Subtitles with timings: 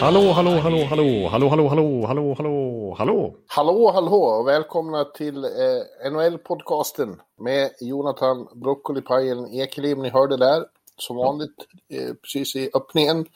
[0.00, 3.34] Hallå, hallå, hallå, hallå, hallå, hallå, hallå, hallå, hallå, hallå.
[3.46, 10.02] Hallå, hallå och välkomna till eh, NHL-podcasten med Jonathan Broccolipajen Ekelim.
[10.02, 10.64] Ni hörde där,
[10.96, 11.56] som vanligt,
[11.92, 13.26] eh, precis i öppningen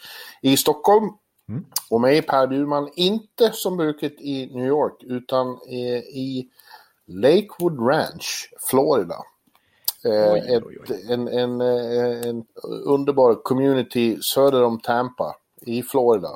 [0.42, 1.10] i Stockholm.
[1.91, 6.48] Och mig, Per Bjurman, inte som bruket i New York, utan eh, i
[7.06, 9.16] Lakewood Ranch, Florida.
[10.06, 11.12] Eh, Oj, oj, oj.
[11.12, 12.45] En, en, eh, en
[12.84, 16.28] underbar community söder om Tampa i Florida.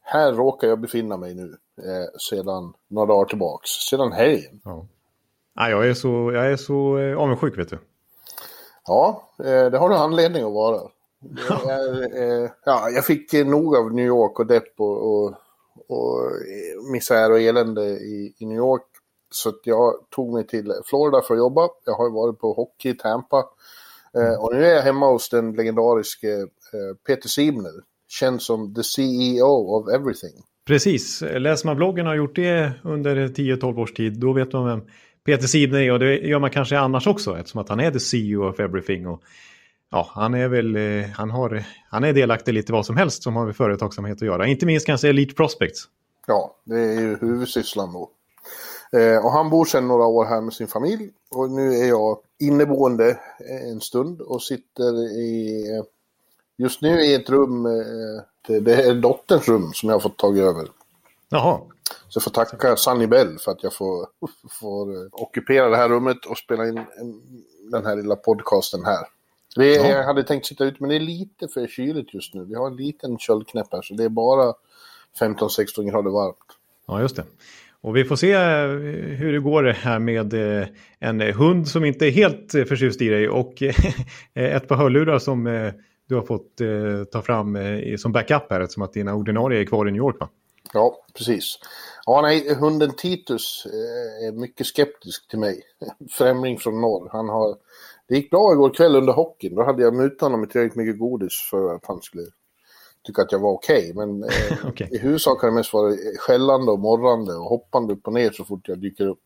[0.00, 3.70] Här råkar jag befinna mig nu eh, sedan några dagar tillbaks.
[3.70, 4.60] Sedan helgen.
[4.64, 4.86] Ja.
[5.54, 7.78] Ja, jag är så, jag är så eh, avundsjuk vet du.
[8.86, 10.80] Ja, eh, det har du anledning att vara.
[11.68, 15.34] Är, eh, ja, jag fick nog av New York och depp och, och,
[15.88, 16.30] och
[16.92, 18.86] misär och elände i, i New York.
[19.30, 21.68] Så jag tog mig till Florida för att jobba.
[21.86, 23.44] Jag har ju varit på hockey i Tampa.
[24.14, 27.72] Eh, och nu är jag hemma hos den legendariske eh, Peter Simner.
[28.08, 30.44] Känd som the CEO of everything.
[30.66, 34.66] Precis, läser man bloggen och har gjort det under 10-12 års tid, då vet man
[34.66, 34.82] vem
[35.24, 38.00] Peter Sidner är och det gör man kanske annars också eftersom att han är the
[38.00, 39.06] CEO of everything.
[39.06, 39.22] Och,
[39.90, 43.36] ja, han är väl, eh, han, har, han är delaktig lite vad som helst som
[43.36, 44.46] har med företagsamhet att göra.
[44.46, 45.84] Inte minst kanske Elite Prospects.
[46.26, 48.10] Ja, det är ju huvudsysslan då.
[48.96, 51.10] Eh, och han bor sedan några år här med sin familj.
[51.30, 53.18] Och nu är jag inneboende
[53.70, 55.84] en stund och sitter i, eh,
[56.56, 58.22] just nu i ett rum, eh,
[58.60, 60.68] det, är dotterns rum som jag har fått tag över.
[61.28, 61.60] Jaha,
[62.08, 64.06] Så jag får tacka Sunny Bell för att jag får,
[64.60, 67.22] får eh, ockupera det här rummet och spela in en,
[67.70, 69.06] den här lilla podcasten här.
[69.56, 69.96] Det är, Ja.
[69.96, 72.44] Jag hade tänkt sitta ute, men det är lite för kyligt just nu.
[72.44, 74.54] Vi har en liten köldknäpp här, så det är bara
[75.20, 76.36] 15-16 grader varmt.
[76.86, 77.24] ja just det.
[77.82, 78.68] Och vi får se eh,
[79.16, 80.66] hur det går här med eh,
[80.98, 83.62] en eh, hund som inte är helt förtjust i dig och
[84.34, 85.44] ett par hörlurar som
[86.08, 86.56] du har fått
[87.12, 87.58] ta fram
[87.98, 90.28] som backup här eftersom att dina ordinarie är kvar i New York va?
[90.72, 91.58] Ja, precis.
[92.06, 93.66] Ja, nej, hunden Titus
[94.26, 95.62] är mycket skeptisk till mig.
[96.10, 97.08] Främling från norr.
[97.12, 97.56] Han har...
[98.08, 99.54] Det gick bra igår kväll under hockeyn.
[99.54, 102.22] Då hade jag mutat honom med tillräckligt mycket godis för att han skulle
[103.06, 103.92] tycka att jag var okej.
[103.94, 104.28] Men eh,
[104.68, 104.88] Okej.
[104.92, 108.44] i huvudsak har det mest varit skällande och morrande och hoppande upp och ner så
[108.44, 109.20] fort jag dyker upp.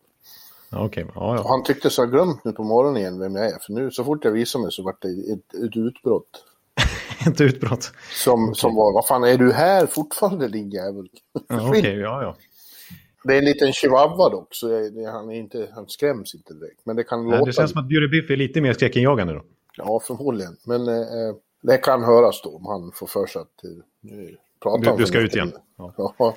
[0.71, 1.45] Okej, ja, ja.
[1.47, 3.57] han tyckte så jag glömt nu på morgonen igen vem jag är.
[3.61, 6.43] För nu så fort jag visade mig så var det ett, ett utbrott.
[7.27, 7.91] Ett utbrott.
[8.11, 11.07] Som, som var, vad fan är du här fortfarande din jävel?
[11.47, 12.35] Ja, Okej, ja, ja.
[13.23, 14.67] Det är en liten chihuahua dock, så
[15.11, 16.81] han, är inte, han skräms inte direkt.
[16.83, 17.45] Men det kan Nej, låta...
[17.45, 19.41] det känns som att Bjure Biff är lite mer skräckinjagande då.
[19.77, 20.57] Ja, förmodligen.
[20.65, 21.35] Men eh,
[21.67, 23.61] det kan höras då om han får för sig att
[24.63, 25.51] prata Du- om du ska ut igen.
[25.77, 25.93] Ja.
[26.19, 26.35] Ja.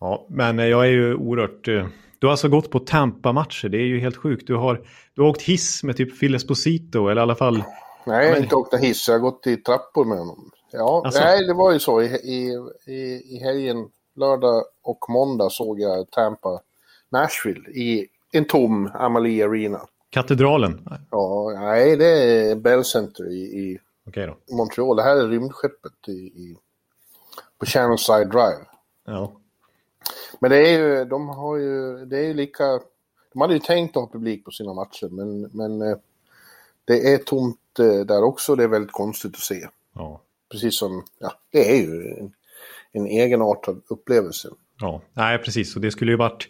[0.00, 1.68] Ja, men eh, jag är ju oerhört...
[1.68, 1.86] eh,
[2.18, 4.46] Du har alltså gått på Tampa-matcher, det är ju helt sjukt.
[4.46, 4.80] Du har,
[5.14, 7.64] du har åkt hiss med typ Phil Esposito, eller i alla fall...
[8.06, 10.50] Nej, jag har inte åkt hiss, jag har gått i trappor med honom.
[10.72, 11.20] Ja, Alltså?
[11.20, 12.02] nej, det var ju så.
[12.02, 12.52] I, i,
[12.86, 16.60] i, I helgen, lördag och måndag såg jag Tampa
[17.10, 19.80] Nashville i en tom Amalie Arena.
[20.10, 20.88] Katedralen.
[21.10, 22.06] Ja, nej, det
[22.50, 24.56] är Bell Center i, i Okej då.
[24.56, 24.96] Montreal.
[24.96, 26.56] Det här är rymdskeppet i, i,
[27.58, 28.66] på Channelside Drive.
[29.04, 29.32] Ja.
[30.40, 32.80] Men det är ju, de har ju, det är ju lika,
[33.32, 35.96] de hade ju tänkt att ha publik på sina matcher, men, men eh,
[36.84, 38.54] det är tomt eh, där också.
[38.56, 39.68] Det är väldigt konstigt att se.
[39.94, 40.20] Ja.
[40.48, 42.32] Precis som, ja, det är ju en,
[42.92, 44.48] en egenartad upplevelse.
[44.80, 45.00] ja.
[45.12, 45.76] Nej, precis.
[45.76, 46.48] Och det skulle ju varit...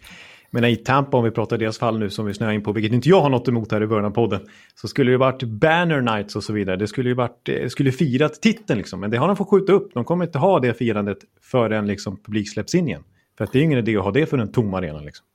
[0.50, 2.92] Men i Tampa, om vi pratar deras fall nu som vi snöar in på, vilket
[2.92, 6.00] inte jag har något emot här i början av podden, så skulle det varit banner
[6.00, 6.76] nights och så vidare.
[6.76, 9.72] Det skulle ju varit, eh, skulle firat titeln liksom, men det har de fått skjuta
[9.72, 9.94] upp.
[9.94, 13.04] De kommer inte ha det firandet förrän liksom publik släpps in igen.
[13.38, 15.26] För att det är ingen idé att ha det för en tom arena liksom.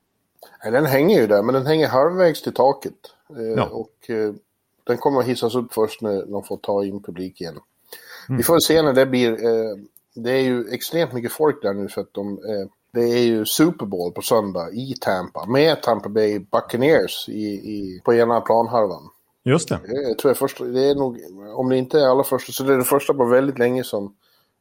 [0.63, 2.93] Nej, Den hänger ju där, men den hänger halvvägs till taket.
[3.29, 3.65] Eh, Ja.
[3.65, 4.33] Och eh,
[4.83, 7.59] den kommer att hissas upp först när de får ta in publik igen.
[8.29, 8.37] Mm.
[8.37, 9.37] Vi får se när det blir.
[10.15, 12.39] Det är ju extremt mycket folk där nu för att de,
[12.93, 18.01] det är ju Super Bowl på söndag i Tampa med Tampa Bay Buccaneers i, i,
[18.05, 19.09] på ena planhalvan.
[19.43, 19.79] Just det.
[19.85, 21.17] Det tror jag först, det är nog,
[21.55, 24.15] om det inte är alla första, så det är det första på väldigt länge som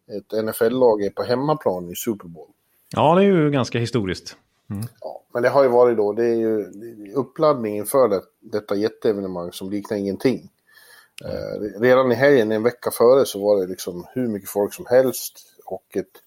[0.08, 2.48] ett NFL-lag är på hemmaplan i Super Bowl.
[2.90, 4.36] Ja, det är ju ganska historiskt.
[5.00, 6.66] Ja, men det har ju varit då, det är ju
[7.14, 10.50] uppladdningen för det, detta jätteevenemang som liknar ingenting.
[11.24, 14.86] Eh, redan i helgen, en vecka före, så var det liksom hur mycket folk som
[14.86, 16.22] helst och ett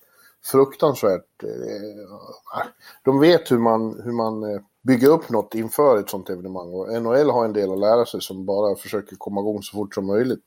[0.46, 1.44] fruktansvärt...
[1.44, 2.66] Eh,
[3.04, 7.02] de vet hur man, hur man eh, bygger upp något inför ett sånt evenemang och
[7.02, 10.06] NHL har en del att lära sig som bara försöker komma igång så fort som
[10.06, 10.44] möjligt.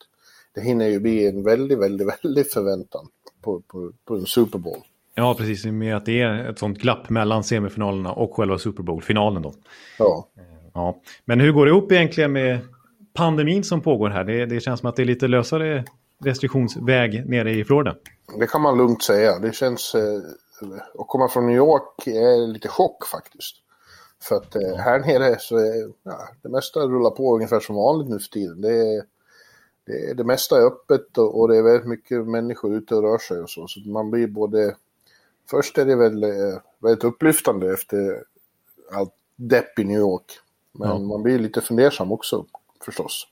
[0.55, 3.09] Det hinner ju bli en väldigt, väldigt, väldigt förväntan
[3.43, 4.81] på, på, på en Super Bowl.
[5.15, 5.65] Ja, precis.
[5.65, 9.55] Med att det är ett sånt glapp mellan semifinalerna och själva Super Bowl-finalen då.
[9.99, 10.29] Ja.
[10.75, 10.97] ja.
[11.25, 12.59] Men hur går det ihop egentligen med
[13.15, 14.25] pandemin som pågår här?
[14.25, 15.85] Det, det känns som att det är lite lösare
[16.19, 17.97] restriktionsväg nere i Florida.
[18.39, 19.39] Det kan man lugnt säga.
[19.39, 19.95] Det känns...
[19.95, 20.21] Eh,
[20.99, 23.57] att komma från New York är lite chock faktiskt.
[24.23, 28.09] För att eh, här nere så är ja, det mesta rullar på ungefär som vanligt
[28.09, 28.61] nu för tiden.
[28.61, 29.03] Det, är,
[29.87, 33.19] det, det mesta är öppet och, och, det är väldigt mycket människor ute och rör
[33.19, 33.67] sig och så.
[33.67, 34.77] Så man blir både...
[35.51, 38.23] Först är det väl eh, väldigt upplyftande efter
[38.93, 40.33] allt depp i New York.
[40.73, 40.99] Men ja.
[40.99, 42.45] man blir lite fundersam också
[42.85, 43.27] förstås.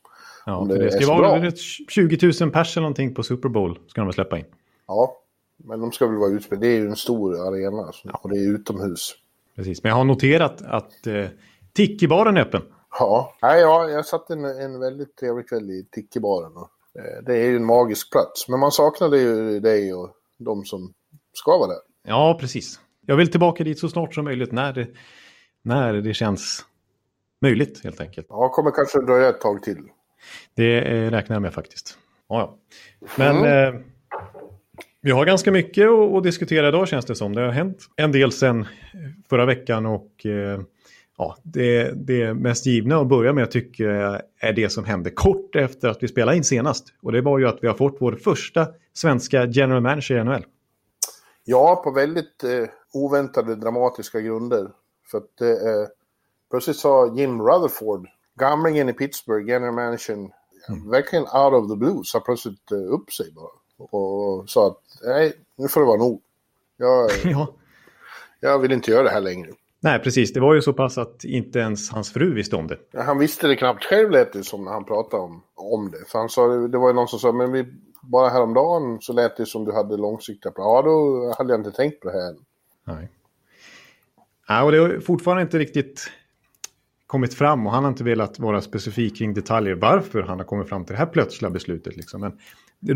[0.46, 1.50] Ja, det, det ska vara
[1.88, 4.44] 20 000 pers eller någonting på Super Bowl ska de släppa in.
[4.86, 5.16] Ja,
[5.56, 6.66] men de ska väl vara utspelade.
[6.66, 8.20] Det är ju en stor arena ja.
[8.22, 9.14] och det är utomhus.
[9.56, 11.26] Precis, men jag har noterat att eh,
[11.72, 12.62] Tiki-baren är öppen.
[12.98, 16.52] Ja, Nej, ja jag satt en, en väldigt trevlig kväll i Tiki-baren.
[16.98, 20.92] Eh, det är ju en magisk plats, men man saknade ju dig och de som
[21.32, 21.80] ska vara där.
[22.06, 22.80] Ja, precis.
[23.06, 24.88] Jag vill tillbaka dit så snart som möjligt när det,
[25.62, 26.64] när det känns
[27.40, 28.26] möjligt helt enkelt.
[28.30, 29.78] Ja, kommer kanske dröja ett tag till.
[30.54, 31.98] Det eh, räknar jag med faktiskt.
[32.28, 32.58] Ja.
[33.16, 33.74] Men mm.
[33.74, 33.80] eh,
[35.00, 37.34] vi har ganska mycket att, diskutera idag känns det som.
[37.34, 38.66] Det har hänt en del sen
[39.28, 40.60] förra veckan och eh,
[41.18, 45.56] ja, det, det mest givna att börja med tycker jag är det som hände kort
[45.56, 46.84] efter att vi spelade in senast.
[47.02, 50.44] Och det var ju att vi har fått vår första svenska general manager i NHL.
[51.44, 54.70] Ja, på väldigt eh, oväntade dramatiska grunder.
[55.10, 55.88] För att eh,
[56.50, 58.06] plötsligt sa Jim Rutherford,
[58.38, 60.30] gamlingen i Pittsburgh, general managern,
[60.68, 60.90] mm.
[60.90, 63.50] verkligen out of the blue, sa plötsligt eh, upp sig bara.
[63.76, 66.22] Och sa att nej, nu får det vara nog.
[66.76, 67.54] Jag, ja.
[68.40, 69.50] jag vill inte göra det här längre.
[69.80, 70.32] Nej, precis.
[70.32, 72.78] Det var ju så pass att inte ens hans fru visste om det.
[73.02, 76.08] Han visste det knappt själv lät det som när han pratade om, om det.
[76.08, 77.66] För han sa, det var ju någon som sa, men vi,
[78.02, 80.70] bara häromdagen så lät det som du hade långsiktiga planer.
[80.70, 82.34] Ja, då hade jag inte tänkt på det här.
[82.84, 83.08] Nej.
[84.48, 86.10] Ja, och det har fortfarande inte riktigt
[87.14, 90.68] kommit fram och han har inte velat vara specifik kring detaljer varför han har kommit
[90.68, 91.96] fram till det här plötsliga beslutet.
[91.96, 92.20] Liksom.
[92.20, 92.32] Men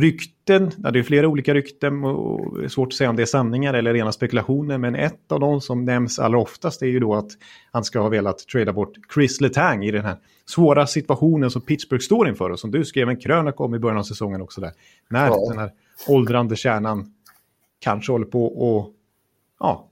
[0.00, 3.74] rykten, ja, det är flera olika rykten och svårt att säga om det är sanningar
[3.74, 4.78] eller rena spekulationer.
[4.78, 7.30] Men ett av de som nämns allra oftast är ju då att
[7.72, 10.16] han ska ha velat trada bort Chris Letang i den här
[10.46, 13.98] svåra situationen som Pittsburgh står inför och som du skrev en krönika om i början
[13.98, 14.72] av säsongen också där.
[15.10, 15.46] När ja.
[15.48, 15.70] den här
[16.08, 17.12] åldrande kärnan
[17.80, 18.94] kanske håller på att
[19.60, 19.87] ja,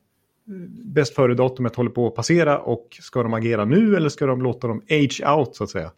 [0.85, 4.69] bäst före-datumet håller på att passera och ska de agera nu eller ska de låta
[4.69, 5.93] dem age out så att säga?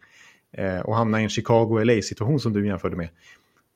[0.51, 3.09] Eh, och hamna i en Chicago-LA-situation som du jämförde med.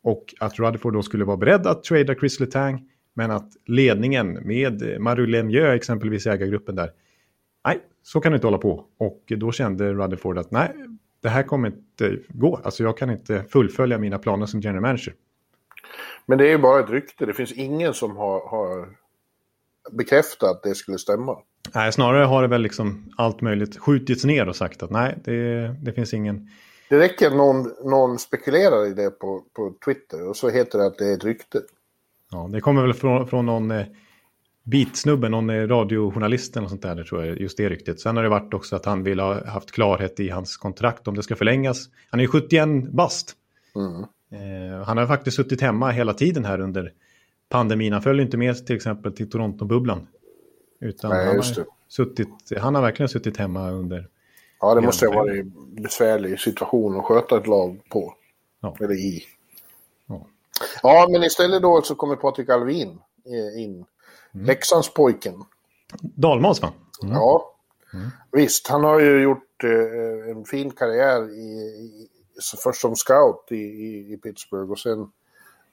[0.04, 5.02] Och att Rutherford då skulle vara beredd att trada Chris Letang men att ledningen med
[5.02, 6.92] Marie Lemieux exempelvis ägargruppen där,
[7.66, 8.86] nej, så kan det inte hålla på.
[8.98, 10.72] Och då kände Rutherford att nej,
[11.22, 12.60] det här kommer inte gå.
[12.64, 15.14] Alltså jag kan inte fullfölja mina planer som general manager.
[16.26, 17.26] Men det är ju bara ett rykte.
[17.26, 18.88] Det finns ingen som har, har
[19.92, 21.38] bekräfta att det skulle stämma.
[21.76, 25.68] Nej, snarare har det väl liksom allt möjligt skjutits ner och sagt att nej, det,
[25.82, 26.50] det finns ingen...
[26.90, 30.86] Det räcker att någon, någon spekulerar i det på, på Twitter och så heter det
[30.86, 31.62] att det är ett rykte.
[32.32, 33.86] Ja, det kommer väl från, från någon eh,
[34.64, 38.00] bitsnubbe, någon eh, radiojournalist eller sånt där, tror jag, just det ryktet.
[38.00, 41.16] Sen har det varit också att han vill ha haft klarhet i hans kontrakt om
[41.16, 41.90] det ska förlängas.
[42.10, 43.34] Han är ju 71 bast.
[43.76, 44.02] Mm.
[44.32, 46.92] Eh, han har faktiskt suttit hemma hela tiden här under
[47.54, 47.94] pandemin.
[47.94, 50.08] Han följer inte med till exempel till Toronto-bubblan.
[50.80, 54.08] Utan Nej, han, har suttit, han har verkligen suttit hemma under...
[54.60, 58.14] Ja, det måste ha varit en besvärlig situation att sköta ett lag på.
[58.62, 58.76] Ja.
[58.80, 59.24] Eller i.
[60.08, 60.28] Ja.
[60.84, 63.86] ja, men istället då så kommer Patrik Alvin eh, in.
[64.34, 64.46] Mm.
[64.46, 65.44] Leksandspojken.
[66.02, 66.74] Dalmas va?
[67.04, 67.16] Mm.
[67.16, 67.56] Ja,
[67.94, 68.10] mm.
[68.32, 68.68] visst.
[68.68, 71.50] Han har ju gjort eh, en fin karriär i,
[71.84, 72.10] i,
[72.64, 75.08] först som scout i, i, i Pittsburgh och sen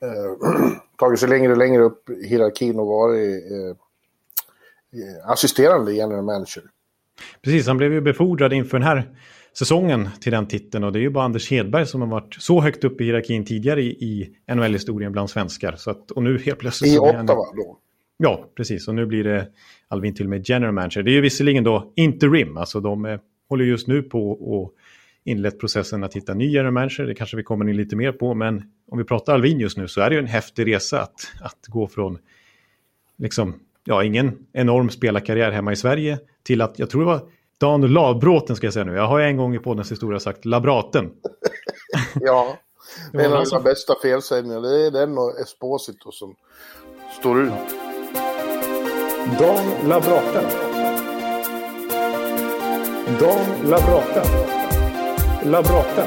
[0.02, 3.68] eh, tagit sig längre och längre upp i hierarkin och varit eh,
[5.00, 6.62] eh, assisterande general manager.
[7.42, 9.16] Precis, han blev ju befordrad inför den här
[9.58, 12.60] säsongen till den titeln och det är ju bara Anders Hedberg som har varit så
[12.60, 15.74] högt upp i hierarkin tidigare i, i NHL-historien bland svenskar.
[15.76, 16.94] Så att, och nu helt plötsligt...
[16.94, 17.78] I Ottawa då?
[18.16, 18.88] Ja, precis.
[18.88, 19.46] Och nu blir det
[19.88, 21.02] Alvin till och med general manager.
[21.02, 24.74] Det är ju visserligen då interim, alltså de eh, håller just nu på och
[25.24, 27.04] inlett processen att hitta ny general manager.
[27.04, 29.88] Det kanske vi kommer in lite mer på, men om vi pratar Alvin just nu
[29.88, 32.18] så är det ju en häftig resa att, att gå från
[33.16, 37.20] liksom, ja, ingen enorm spelarkarriär hemma i Sverige till att, jag tror det var
[37.58, 38.94] Dan Lavbråten ska jag säga nu.
[38.94, 41.10] Jag har en gång i poddens historia sagt Labraten.
[42.14, 42.58] ja.
[43.12, 44.60] det är en av de bästa felsägningarna.
[44.60, 46.34] Det är den och Esposito som
[47.20, 47.52] står ut.
[49.38, 50.42] Dan Labrata.
[53.20, 54.59] Dan Labrata.
[55.44, 56.04] Labrata.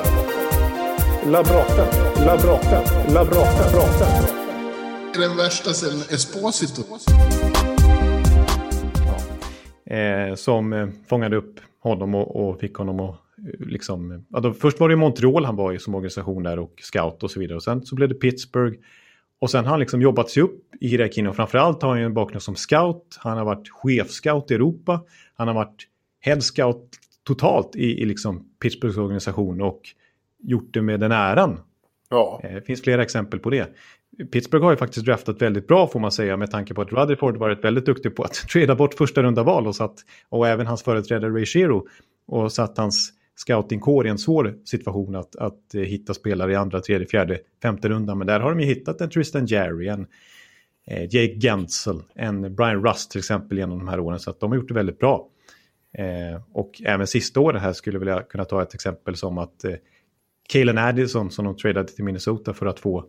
[1.25, 1.85] Labrata.
[2.25, 2.81] Labrata.
[3.13, 3.13] Labrata.
[3.13, 4.07] Labrata.
[5.13, 6.81] Den värsta sen Esposito.
[9.87, 9.95] Ja.
[9.95, 14.25] Eh, som eh, fångade upp honom och, och fick honom att eh, liksom...
[14.29, 17.31] Ja, då, först var det Montreal han var i som organisation där och scout och
[17.31, 17.55] så vidare.
[17.55, 18.77] Och sen så blev det Pittsburgh.
[19.39, 22.13] Och sen har han liksom jobbat sig upp i hierarkin och framförallt har han en
[22.13, 23.17] bakgrund som scout.
[23.19, 25.01] Han har varit chefscout i Europa.
[25.33, 25.87] Han har varit
[26.19, 29.81] head scout totalt i, i liksom Pittsburghs organisation och
[30.43, 31.59] gjort det med den äran.
[32.09, 32.41] Ja.
[32.43, 33.69] Eh, det finns flera exempel på det.
[34.31, 37.37] Pittsburgh har ju faktiskt draftat väldigt bra får man säga med tanke på att Rutherford
[37.37, 39.95] varit väldigt duktig på att trada bort första runda val och, satt,
[40.29, 41.87] och även hans företrädare Ray Shero
[42.27, 46.81] och satt hans scoutingkår i en svår situation att, att eh, hitta spelare i andra,
[46.81, 48.17] tredje, fjärde, femte rundan.
[48.17, 50.07] Men där har de ju hittat en Tristan Jerry, en
[50.87, 54.19] eh, Jake Gensel, en Brian Rust till exempel genom de här åren.
[54.19, 55.27] Så att de har gjort det väldigt bra.
[55.97, 59.63] Eh, och även sista året här skulle jag vilja kunna ta ett exempel som att
[59.63, 59.73] eh,
[60.49, 62.99] Kalen Addison som de tradade till Minnesota för att få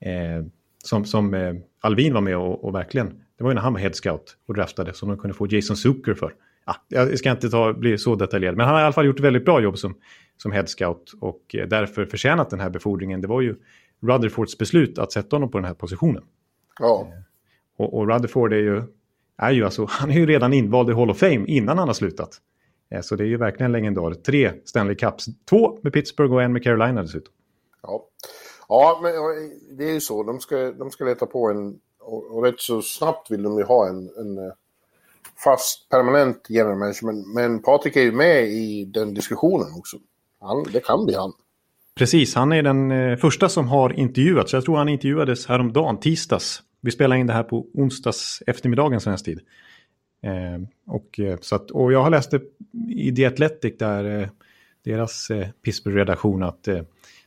[0.00, 0.46] eh,
[0.84, 3.80] som, som eh, Alvin var med och, och, verkligen, det var ju när han var
[3.80, 6.34] head scout och draftade som de kunde få Jason Zucker för.
[6.66, 9.18] Ja, jag ska inte ta, bli så detaljerad, men han har i alla fall gjort
[9.18, 9.94] ett väldigt bra jobb som,
[10.36, 13.20] som head scout och eh, därför förtjänat den här befordringen.
[13.20, 13.54] Det var ju
[14.02, 16.22] Rutherfords beslut att sätta honom på den här positionen.
[16.80, 17.08] Ja.
[17.12, 17.22] Eh,
[17.76, 18.82] och, och Rutherford är ju,
[19.38, 21.94] är ju alltså, han är ju redan invald i Hall of Fame innan han har
[21.94, 22.40] slutat.
[22.90, 24.14] Eh, så det är ju verkligen legendar.
[24.14, 27.32] Tre Stanley Cups, två med Pittsburgh och en med Carolina dessutom.
[27.82, 28.08] Ja,
[28.68, 29.12] ja men
[29.78, 30.22] det är ju så.
[30.22, 33.64] De ska, de ska leta på en, och, och rätt så snabbt vill de ju
[33.64, 34.52] ha en, en eh,
[35.44, 37.06] fast permanent general manager.
[37.06, 39.96] Men, men Patrik är ju med i den diskussionen också.
[40.40, 41.32] Han, det kan bli han.
[41.94, 44.52] Precis, han är den eh, första som har intervjuats.
[44.52, 46.62] Jag tror han intervjuades häromdagen, tisdags.
[46.84, 49.40] Vi spelar in det här på onsdags eftermiddagen svensk tid.
[50.22, 52.40] Eh, och, eh, så att, och jag har läst det
[52.88, 54.28] i The Athletic där eh,
[54.84, 56.80] deras eh, Pittsburgh-redaktion att eh,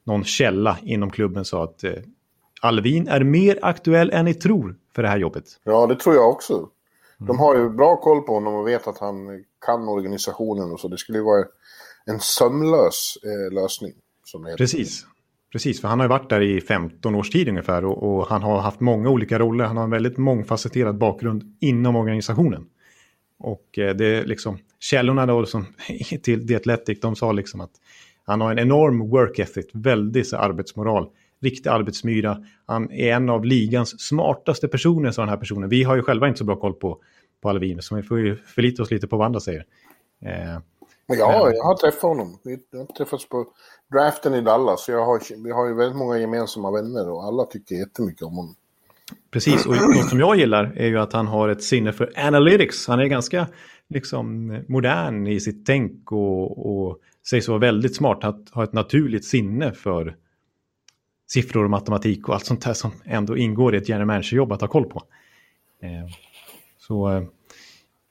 [0.03, 1.93] någon källa inom klubben sa att eh,
[2.61, 5.43] Alvin är mer aktuell än ni tror för det här jobbet.
[5.63, 6.69] Ja, det tror jag också.
[7.19, 10.87] De har ju bra koll på honom och vet att han kan organisationen och så.
[10.87, 11.45] Det skulle ju vara
[12.05, 13.93] en sömlös eh, lösning.
[14.57, 15.05] Precis.
[15.51, 18.44] Precis, för han har ju varit där i 15 års tid ungefär och, och, han
[18.44, 19.66] har haft många olika roller.
[19.66, 22.66] Han har en väldigt mångfacetterad bakgrund inom organisationen.
[23.39, 25.66] Och eh, det är liksom, källorna då som,
[26.24, 27.72] till The Athletic, de sa liksom att
[28.25, 31.10] han har en enorm work ethic, väldigt arbetsmoral,
[31.42, 32.44] riktig arbetsmyra.
[32.66, 35.70] Han är en av ligans smartaste personer, sa den här personen.
[35.70, 37.01] Vi har ju själva inte så bra koll på,
[37.42, 39.66] på Alvin, så vi får ju förlita oss lite på vad andra säger.
[40.22, 40.60] Eh,
[41.07, 42.39] ja, jag har träffat honom.
[42.43, 43.47] Vi har träffats på
[43.93, 44.89] draften i Dallas.
[44.89, 48.55] Jag har, vi har ju väldigt många gemensamma vänner och alla tycker jättemycket om honom.
[49.31, 52.87] Precis, och något som jag gillar är ju att han har ett sinne för analytics.
[52.87, 53.47] Han är ganska
[53.89, 56.97] liksom, modern i sitt tänk och, och
[57.29, 58.23] sägs vara väldigt smart.
[58.23, 60.15] Att ha ett naturligt sinne för
[61.27, 64.61] siffror och matematik och allt sånt där som ändå ingår i ett general manager-jobb att
[64.61, 65.03] ha koll på.
[65.81, 66.13] Eh,
[66.77, 67.23] så, eh,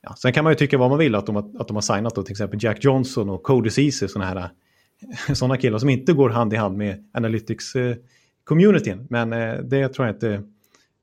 [0.07, 0.15] ja.
[0.17, 2.23] Sen kan man ju tycka vad man vill att de, att de har signat då,
[2.23, 4.51] till exempel Jack Johnson och Cody Ceesay, sådana här
[5.35, 8.99] sådana killar som inte går hand i hand med analytics-communityn.
[9.01, 10.43] Eh, Men eh, det tror jag inte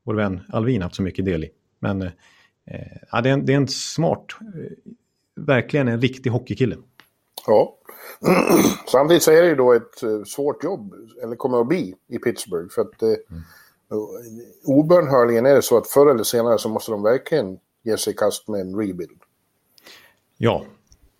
[0.04, 1.50] vår vän Alvin haft så mycket del i.
[1.78, 2.10] Men eh,
[3.12, 4.92] ja, det, är en, det är en smart, eh,
[5.36, 6.76] verkligen en riktig hockeykille.
[7.46, 7.78] Ja.
[8.92, 12.18] Samtidigt så är det ju då ett eh, svårt jobb, eller kommer att bli, i
[12.18, 12.68] Pittsburgh.
[12.74, 13.42] För att eh, mm.
[14.64, 18.16] obönhörligen är det så att förr eller senare så måste de verkligen ge sig i
[18.16, 19.20] kast med en rebuild.
[20.38, 20.64] Ja,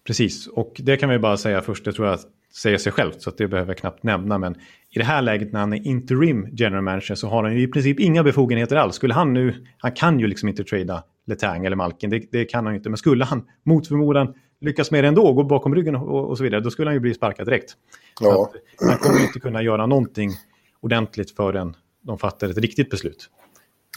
[0.07, 0.47] precis.
[0.47, 2.19] Och det kan vi bara säga först, det tror jag
[2.55, 4.39] säger sig självt så det behöver jag knappt nämna.
[4.39, 4.55] Men
[4.91, 7.69] i det här läget när han är interim general manager så har han ju i
[7.69, 8.95] princip inga befogenheter alls.
[8.95, 12.65] Skulle han nu, han kan ju liksom inte trada Letang eller Malkin, det, det kan
[12.65, 12.89] han ju inte.
[12.91, 16.45] Men skulle han mot förmodan lyckas med det ändå, gå bakom ryggen och, och så
[16.45, 17.73] vidare, då skulle han ju bli sparkad direkt.
[18.21, 18.53] Ja.
[18.89, 20.31] Han kommer inte kunna göra någonting
[20.81, 23.31] ordentligt förrän de fattar ett riktigt beslut.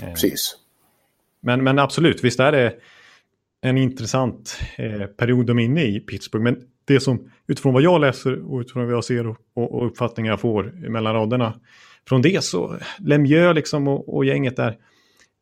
[0.04, 0.56] Eh, Precis.
[1.42, 2.74] Men, men absolut, visst är det
[3.62, 6.44] en intressant eh, period de är inne i Pittsburgh.
[6.44, 10.32] Men det som utifrån vad jag läser och utifrån vad jag ser och, och, uppfattningar
[10.32, 11.54] jag får mellan raderna.
[12.08, 14.78] Från det så, Lemieux liksom och, och gänget där,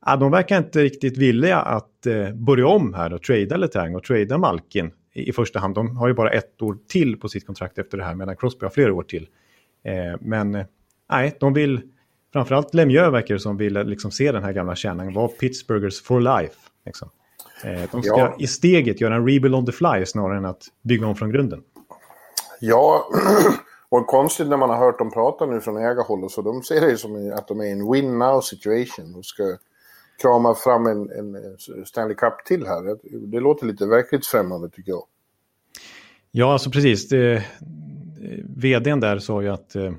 [0.05, 4.03] ja, de verkar inte riktigt villiga att eh, börja om här och trada Letang och
[4.03, 5.75] trada Malkin i, i, första hand.
[5.75, 8.65] De har ju bara ett år till på sitt kontrakt efter det här medan Crosby
[8.65, 9.27] har flera år till.
[9.83, 10.65] Eh, men eh,
[11.11, 11.81] nej, de vill,
[12.35, 16.55] framförallt Lemieux verkar som vill liksom se den här gamla kärnan, vara Pittsburghers for life.
[16.85, 17.09] Liksom.
[17.63, 18.35] Eh, de ska ja.
[18.39, 21.63] i steget göra en rebuild on the fly snarare än att bygga om från grunden.
[22.59, 23.09] Ja,
[23.89, 26.97] Och konstigt när man har hört dem prata nu från ägarhåll så de ser det
[26.97, 29.57] som att de är i en win now situation och ska
[30.21, 31.37] krama fram en, en
[31.85, 32.97] Stanley Cup till här.
[33.27, 35.03] Det låter lite verklighetsfrämmande tycker jag.
[36.31, 37.09] Ja, alltså precis.
[37.09, 37.45] Det,
[38.55, 39.93] vdn där sa ju att eh,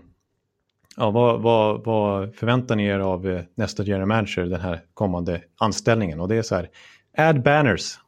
[0.96, 5.42] ja, vad, vad, vad förväntar ni er av eh, nästa general manager, den här kommande
[5.56, 6.20] anställningen?
[6.20, 6.70] Och det är så här,
[7.16, 7.98] add banners.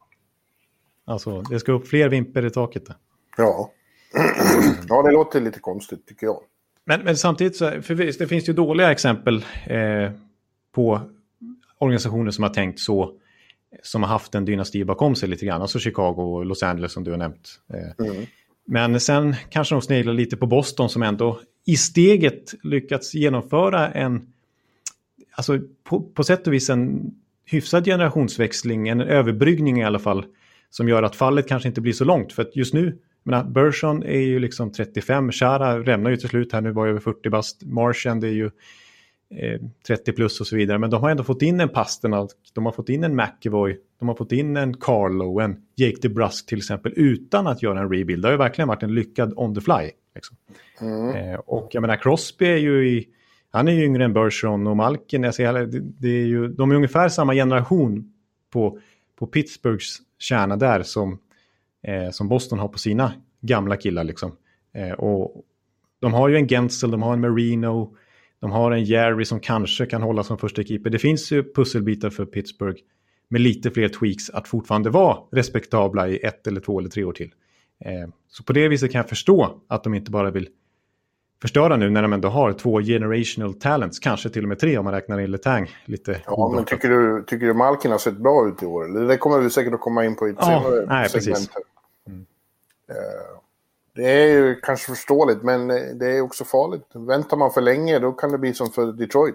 [1.04, 2.85] Alltså, det ska upp fler vimper i taket.
[3.37, 3.71] Ja.
[4.88, 6.40] ja, det låter lite konstigt tycker jag.
[6.85, 10.12] Men, men samtidigt så, för det finns ju dåliga exempel eh,
[10.75, 11.00] på
[11.78, 13.12] organisationer som har tänkt så,
[13.83, 15.62] som har haft en dynasti bakom sig lite grann.
[15.62, 17.61] Alltså Chicago och Los Angeles som du har nämnt.
[17.75, 18.26] Eh, mm.
[18.66, 24.27] Men sen kanske de sneglar lite på Boston som ändå i steget lyckats genomföra en,
[25.33, 30.25] alltså på, på sätt och vis en hyfsad generationsväxling, en överbryggning i alla fall,
[30.71, 32.33] som gör att fallet kanske inte blir så långt.
[32.33, 36.53] För att just nu, menar, Bershon är ju liksom 35, Shara rämnar ju till slut
[36.53, 38.51] här nu, var över 40 bast, Martian det är ju
[39.35, 40.79] eh, 30 plus och så vidare.
[40.79, 44.09] Men de har ändå fått in en Pasternak, de har fått in en McEvoy, de
[44.09, 48.23] har fått in en Carlo, en Jake DeBrusk till exempel utan att göra en rebuild.
[48.23, 49.91] Det har ju verkligen varit en lyckad on the fly.
[50.19, 50.37] Liksom.
[50.81, 51.17] Mm.
[51.17, 53.09] Eh, och jag menar Crosby är ju i,
[53.51, 56.75] han är ju yngre än Bergeron och Malkin, alltså, det, det är ju, de är
[56.75, 58.13] ungefär samma generation
[58.53, 58.79] på,
[59.19, 61.19] på Pittsburghs kärna där som,
[61.83, 64.05] eh, som Boston har på sina gamla killar.
[64.05, 64.37] Liksom.
[64.75, 65.45] Eh, och
[66.01, 67.97] de har ju en Gensel, de har en Marino,
[68.41, 70.91] de har en Jerry som kanske kan hålla som första keeper.
[70.91, 72.81] Det finns ju pusselbitar för Pittsburgh
[73.29, 77.13] med lite fler tweaks att fortfarande vara respektabla i ett eller två eller tre år
[77.13, 77.31] till.
[77.85, 80.49] Eh, så på det viset kan jag förstå att de inte bara vill
[81.42, 84.85] förstöra nu när de ändå har två generational talents, kanske till och med tre om
[84.85, 86.23] man räknar in Letang lite.
[86.26, 89.08] Ja, men tycker du, tycker du Malkin har sett bra ut i år?
[89.08, 91.50] Det kommer vi säkert att komma in på i ett ja, senare nej, segment.
[92.06, 92.18] Mm.
[92.90, 92.97] Uh,
[93.94, 95.68] det är ju kanske förståeligt, men
[95.99, 96.87] det är också farligt.
[96.94, 99.35] Väntar man för länge, då kan det bli som för Detroit.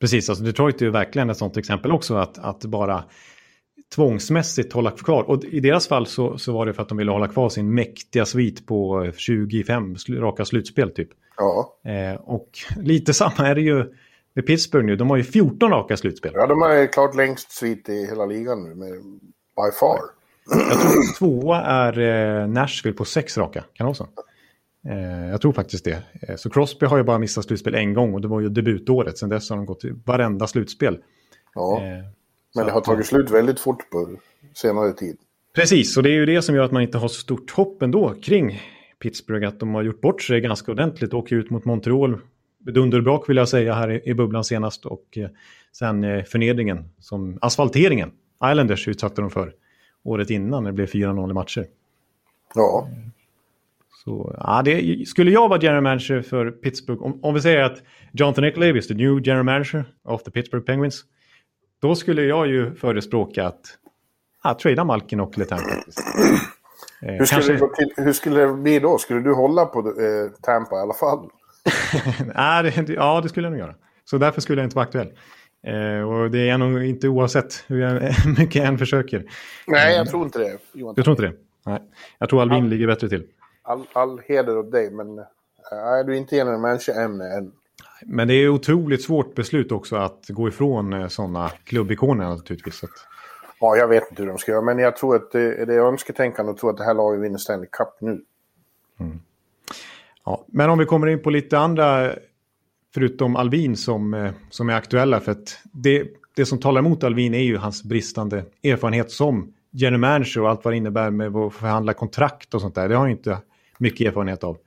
[0.00, 3.04] Precis, alltså Detroit är ju verkligen ett sånt exempel också, att, att bara
[3.94, 5.22] tvångsmässigt hålla kvar.
[5.22, 7.74] Och i deras fall så, så var det för att de ville hålla kvar sin
[7.74, 11.08] mäktiga svit på 25 raka slutspel typ.
[11.36, 11.76] Ja.
[11.84, 13.84] Eh, och lite samma är det ju
[14.34, 14.96] med Pittsburgh nu.
[14.96, 16.32] De har ju 14 raka slutspel.
[16.34, 19.02] Ja, de har klart längst svit i hela ligan nu, med,
[19.56, 19.98] by far.
[20.50, 24.08] Jag tror tvåa är eh, Nashville på sex raka, kan det vara så?
[24.88, 26.02] Eh, jag tror faktiskt det.
[26.22, 29.18] Eh, så Crosby har ju bara missat slutspel en gång och det var ju debutåret.
[29.18, 30.98] Sen dess har de gått till varenda slutspel.
[31.54, 31.80] Ja.
[32.54, 34.16] Men det har tagit slut väldigt fort på
[34.54, 35.16] senare tid.
[35.54, 37.82] Precis, och det är ju det som gör att man inte har så stort hopp
[37.82, 38.60] ändå kring
[38.98, 39.48] Pittsburgh.
[39.48, 41.14] Att de har gjort bort sig ganska ordentligt.
[41.14, 42.18] Åker ut mot Montreal.
[42.58, 44.86] Dunderbrak vill jag säga här i, bubblan senast.
[44.86, 45.28] Och eh,
[45.72, 48.12] sen eh, förnedringen, som asfalteringen.
[48.44, 49.52] Islanders utsatte de för
[50.02, 51.66] året innan när det blev 4-0 i matcher.
[52.54, 52.88] Ja.
[54.04, 57.82] Så, ja, det, skulle jag vara general manager för Pittsburgh, om, om vi säger att
[58.12, 58.44] Jonathan
[58.76, 61.04] is the new general manager of the Pittsburgh Penguins.
[61.84, 63.78] Då skulle jag ju förespråka att
[64.44, 65.58] ja, trada Malkin och Letang.
[65.58, 67.76] Eh, hur, skulle kanske...
[67.76, 68.98] till, hur skulle det bli då?
[68.98, 71.28] Skulle du hålla på eh, Tampa i alla fall?
[72.34, 73.74] Nej, det, ja, det skulle jag nog göra.
[74.04, 75.12] Så därför skulle jag inte vara aktuell.
[75.66, 78.02] Eh, och det är jag nog inte oavsett hur jag,
[78.38, 79.24] mycket jag än försöker.
[79.66, 80.58] Nej, jag tror inte det.
[80.72, 80.94] Johan.
[80.94, 81.34] Du tror inte det?
[81.66, 81.80] Nej.
[82.18, 83.26] Jag tror Alvin all, ligger bättre till.
[83.62, 85.24] All, all heder åt dig, men äh,
[85.72, 87.52] är du inte en människa än, än.
[88.06, 92.80] Men det är otroligt svårt beslut också att gå ifrån eh, sådana klubbikoner naturligtvis.
[93.60, 95.80] Ja, jag vet inte hur de ska göra, men jag tror att det, det är
[95.80, 98.20] önsketänkande att tro att det här laget vinner Stanley Cup nu.
[99.00, 99.20] Mm.
[100.24, 102.12] Ja, men om vi kommer in på lite andra,
[102.94, 105.20] förutom Alvin, som, eh, som är aktuella.
[105.20, 106.06] För att det,
[106.36, 110.64] det som talar emot Alvin är ju hans bristande erfarenhet som general manager och allt
[110.64, 112.88] vad det innebär med att förhandla kontrakt och sånt där.
[112.88, 113.38] Det har han inte
[113.78, 114.58] mycket erfarenhet av.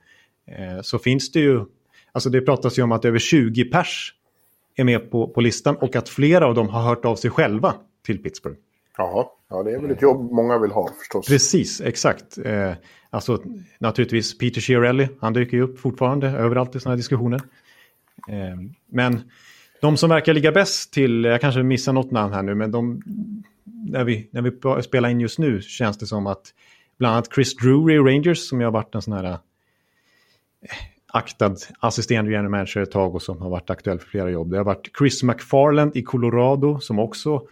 [0.46, 1.64] Eh, så finns det ju
[2.12, 4.14] Alltså det pratas ju om att över 20 pers
[4.76, 7.74] är med på, på listan och att flera av dem har hört av sig själva
[8.06, 8.58] till Pittsburgh.
[8.96, 11.26] Jaha, ja det är väl ett jobb många vill ha förstås.
[11.26, 12.38] Precis, exakt.
[12.38, 12.72] Eh,
[13.10, 13.42] alltså
[13.78, 17.40] naturligtvis Peter Chiarelli, han dyker ju upp fortfarande överallt i sådana här diskussioner.
[18.28, 19.20] Eh, men
[19.80, 23.02] de som verkar ligga bäst till, jag kanske missar något namn här nu, men de,
[23.64, 26.54] när, vi, när vi spelar in just nu känns det som att
[26.98, 29.38] bland annat Chris Drury i Rangers som ju har varit en sån här eh,
[31.12, 34.50] aktad assisterande general manager ett tag och som har varit aktuell för flera jobb.
[34.50, 37.42] Det har varit Chris McFarland i Colorado som också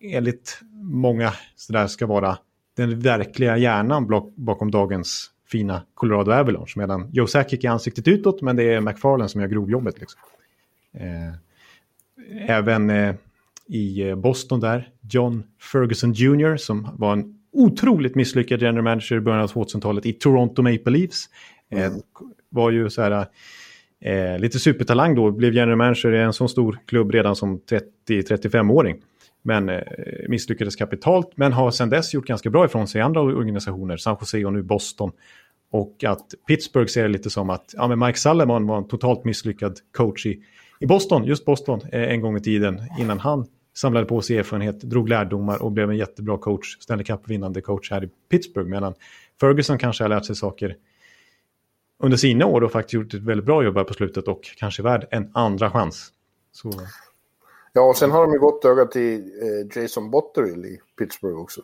[0.00, 2.38] enligt många sådär ska vara
[2.76, 6.72] den verkliga hjärnan bakom dagens fina Colorado Avalanche.
[6.76, 10.00] Medan Joe Sakic är ansiktet utåt men det är McFarland som gör grovjobbet.
[10.00, 10.20] Liksom.
[10.94, 11.34] Eh,
[12.50, 13.14] även eh,
[13.66, 16.56] i eh, Boston där, John Ferguson Jr.
[16.56, 21.28] som var en otroligt misslyckad general manager i början av 2000-talet i Toronto Maple Leafs
[21.70, 22.00] eh, Mm
[22.52, 23.26] var ju så här,
[24.00, 27.60] eh, lite supertalang då, blev general manager i en sån stor klubb redan som
[28.08, 28.96] 30-35-åring.
[29.42, 29.82] Men eh,
[30.28, 34.16] misslyckades kapitalt, men har sedan dess gjort ganska bra ifrån sig i andra organisationer, San
[34.20, 35.12] Jose och nu Boston.
[35.70, 39.24] Och att Pittsburgh ser det lite som att ja, men Mike Salomon var en totalt
[39.24, 40.42] misslyckad coach i,
[40.80, 44.80] i Boston, just Boston, eh, en gång i tiden, innan han samlade på sig erfarenhet,
[44.80, 48.70] drog lärdomar och blev en jättebra coach, Stanley Cup-vinnande coach här i Pittsburgh.
[48.70, 48.94] Medan
[49.40, 50.76] Ferguson kanske har lärt sig saker
[51.98, 54.82] under sina år och faktiskt gjort ett väldigt bra jobb här på slutet och kanske
[54.82, 56.12] värd en andra chans.
[56.52, 56.72] Så.
[57.72, 61.62] Ja, och sen har de ju gått öga till eh, Jason Botterill i Pittsburgh också.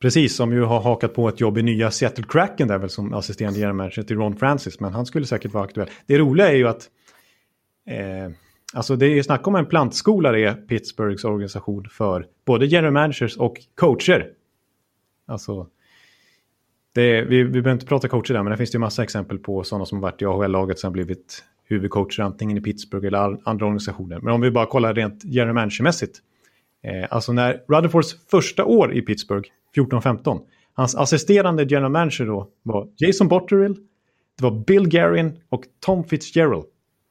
[0.00, 3.14] Precis, som ju har hakat på ett jobb i nya Seattle Kraken där väl som
[3.14, 5.90] assisterande general manager till Ron Francis, men han skulle säkert vara aktuell.
[6.06, 6.90] Det roliga är ju att
[7.86, 8.32] eh,
[8.72, 12.92] Alltså det är ju snack om en plantskola det är Pittsburghs organisation för både general
[12.92, 14.32] managers och coacher.
[15.26, 15.66] Alltså,
[16.94, 19.64] det vi, vi behöver inte prata coacher där, men det finns ju massa exempel på
[19.64, 23.66] sådana som har varit i AHL-laget som har blivit huvudcoacher antingen i Pittsburgh eller andra
[23.66, 24.20] organisationer.
[24.20, 26.18] Men om vi bara kollar rent general manager-mässigt.
[26.82, 30.40] Eh, alltså när Rutherfords första år i Pittsburgh, 14-15,
[30.72, 33.76] hans assisterande general manager då var Jason Botterill,
[34.38, 36.64] det var Bill Garin och Tom Fitzgerald.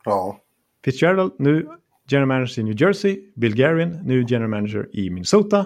[0.06, 0.40] Ja.
[0.86, 1.68] Fitzgerald, nu
[2.08, 3.20] general manager i New Jersey.
[3.36, 5.66] Bill Garin, nu general manager i Minnesota.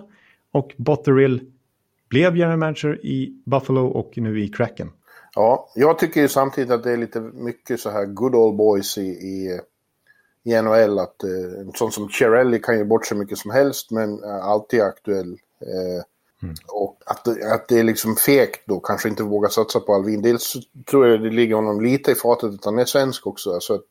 [0.51, 1.41] Och Botterill
[2.13, 4.91] blev general manager i Buffalo och nu i Kraken.
[5.35, 8.97] Ja, jag tycker ju samtidigt att det är lite mycket så här good old boys
[8.97, 9.59] i, i,
[10.43, 10.99] i NHL.
[10.99, 14.39] Att, eh, en sån som Chiarelli kan ju bort så mycket som helst men är
[14.39, 15.37] alltid aktuell.
[15.61, 16.03] Eh,
[16.43, 16.55] mm.
[16.67, 20.21] Och att, att det är liksom fegt då, kanske inte våga satsa på Alvin.
[20.21, 20.53] Dels
[20.89, 23.59] tror jag det ligger honom lite i fatet att han är svensk också.
[23.59, 23.85] Så att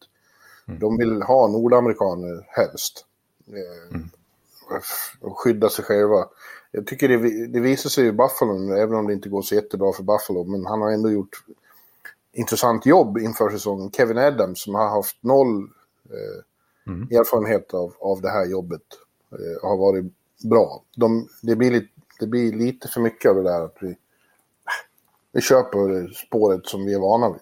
[0.69, 0.81] Mm.
[0.81, 3.05] De vill ha nordamerikaner helst.
[3.49, 4.11] Eh, mm.
[5.21, 6.29] Och skydda sig själva.
[6.73, 9.93] Jag tycker det, det visar sig i Buffalo, även om det inte går så jättebra
[9.93, 10.45] för Buffalo.
[10.45, 11.45] Men han har ändå gjort
[12.33, 13.91] intressant jobb inför säsongen.
[13.91, 15.63] Kevin Adams som har haft noll
[16.11, 17.03] eh, mm.
[17.03, 18.83] erfarenhet av, av det här jobbet
[19.33, 20.13] eh, har varit
[20.51, 20.83] bra.
[20.97, 21.89] De, det, blir lite,
[22.21, 23.97] det blir lite för mycket av det där att vi,
[25.33, 27.41] vi köper spåret som vi är vana vid.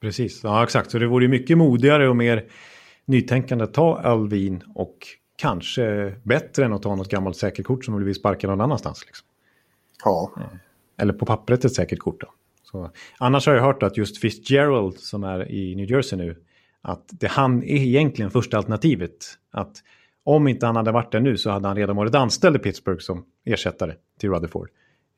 [0.00, 0.90] Precis, ja exakt.
[0.90, 2.50] Så det vore mycket modigare och mer
[3.04, 4.98] nytänkande att ta Alvin och
[5.36, 9.06] kanske bättre än att ta något gammalt säkert kort som vill sparka någon annanstans.
[9.06, 9.26] Liksom.
[10.04, 10.32] Ja.
[10.36, 10.44] Eh,
[10.96, 12.20] eller på pappret ett säkert kort.
[12.20, 12.26] Då.
[12.62, 16.36] Så, annars har jag hört att just Fitzgerald som är i New Jersey nu,
[16.82, 19.38] att det, han är egentligen första alternativet.
[19.50, 19.82] Att
[20.24, 23.00] om inte han hade varit där nu så hade han redan varit anställd i Pittsburgh
[23.00, 24.68] som ersättare till Rutherford.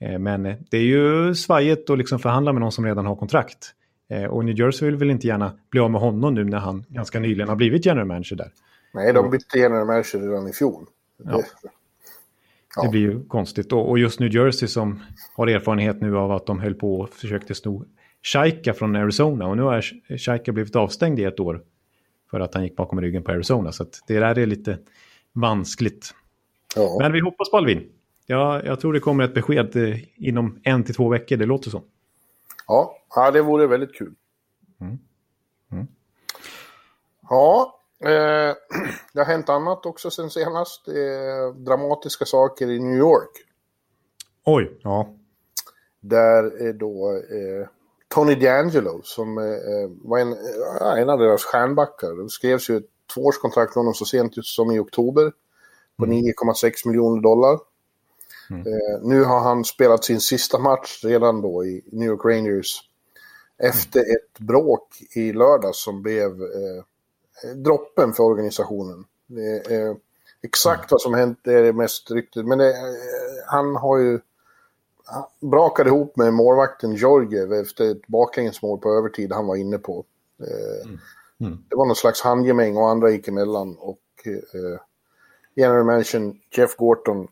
[0.01, 3.73] Eh, men det är ju svajigt att liksom förhandla med någon som redan har kontrakt.
[4.11, 6.85] Eh, och New Jersey vill väl inte gärna bli av med honom nu när han
[6.89, 8.51] ganska nyligen har blivit general manager där.
[8.97, 10.87] Nej, de bytte general manager redan i fjol.
[11.17, 11.43] Ja.
[12.77, 12.83] Ja.
[12.83, 13.73] Det blir ju konstigt.
[13.73, 15.03] Och just New Jersey som
[15.37, 17.85] har erfarenhet nu av att de höll på och försökte sno
[18.23, 19.47] Shaika från Arizona.
[19.47, 19.83] Och nu har
[20.19, 21.63] Shaika blivit avstängd i ett år.
[22.31, 23.73] För att han gick bakom ryggen på Arizona.
[23.73, 24.79] Så det där är lite
[25.33, 26.15] vanskligt.
[26.77, 26.97] Ja.
[27.01, 27.89] Men vi hoppas på Alvin.
[28.27, 31.37] Ja, jag tror det kommer ett besked eh, inom en till två veckor.
[31.37, 31.83] Det låter så.
[32.67, 34.15] Ja, ja det vore väldigt kul.
[34.81, 34.99] Mm.
[35.73, 35.87] Mm.
[37.29, 38.55] Ja, eh,
[39.13, 40.89] det har hänt annat också sen senast.
[40.89, 43.31] Eh, dramatiska saker i New York.
[44.45, 45.15] Oj, ja.
[46.01, 47.69] Där är då eh,
[48.09, 50.37] Tony D'Angelo som eh, var en,
[50.99, 52.23] en av deras stjärnbackar.
[52.23, 55.33] Det skrevs ju ett tvåårskontrakt med honom så sent som i oktober
[55.99, 56.19] på mm.
[56.19, 57.59] 9,6 miljoner dollar.
[58.51, 58.61] Mm.
[58.67, 62.81] Eh, nu har han spelat sin sista match redan då i New York Rangers.
[63.59, 64.11] Efter mm.
[64.11, 66.85] ett bråk i lördags som blev eh,
[67.57, 69.05] droppen för organisationen.
[69.71, 69.97] Eh,
[70.43, 72.47] exakt vad som hänt är det mest ryktet.
[72.47, 72.77] Men det, eh,
[73.47, 74.21] han har ju
[75.41, 80.05] brakade ihop med målvakten Georgiev efter ett baklängesmål på övertid han var inne på.
[80.41, 80.99] Eh, mm.
[81.41, 81.65] Mm.
[81.69, 83.77] Det var någon slags handgemäng och andra gick emellan.
[83.79, 84.81] Och eh,
[85.55, 87.29] general manager Jeff Gorton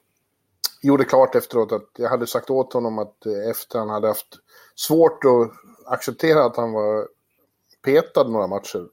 [0.83, 4.39] gjorde klart efteråt att jag hade sagt åt honom att eh, efter han hade haft
[4.75, 5.51] svårt att
[5.93, 7.09] acceptera att han var
[7.85, 8.89] petad några matcher.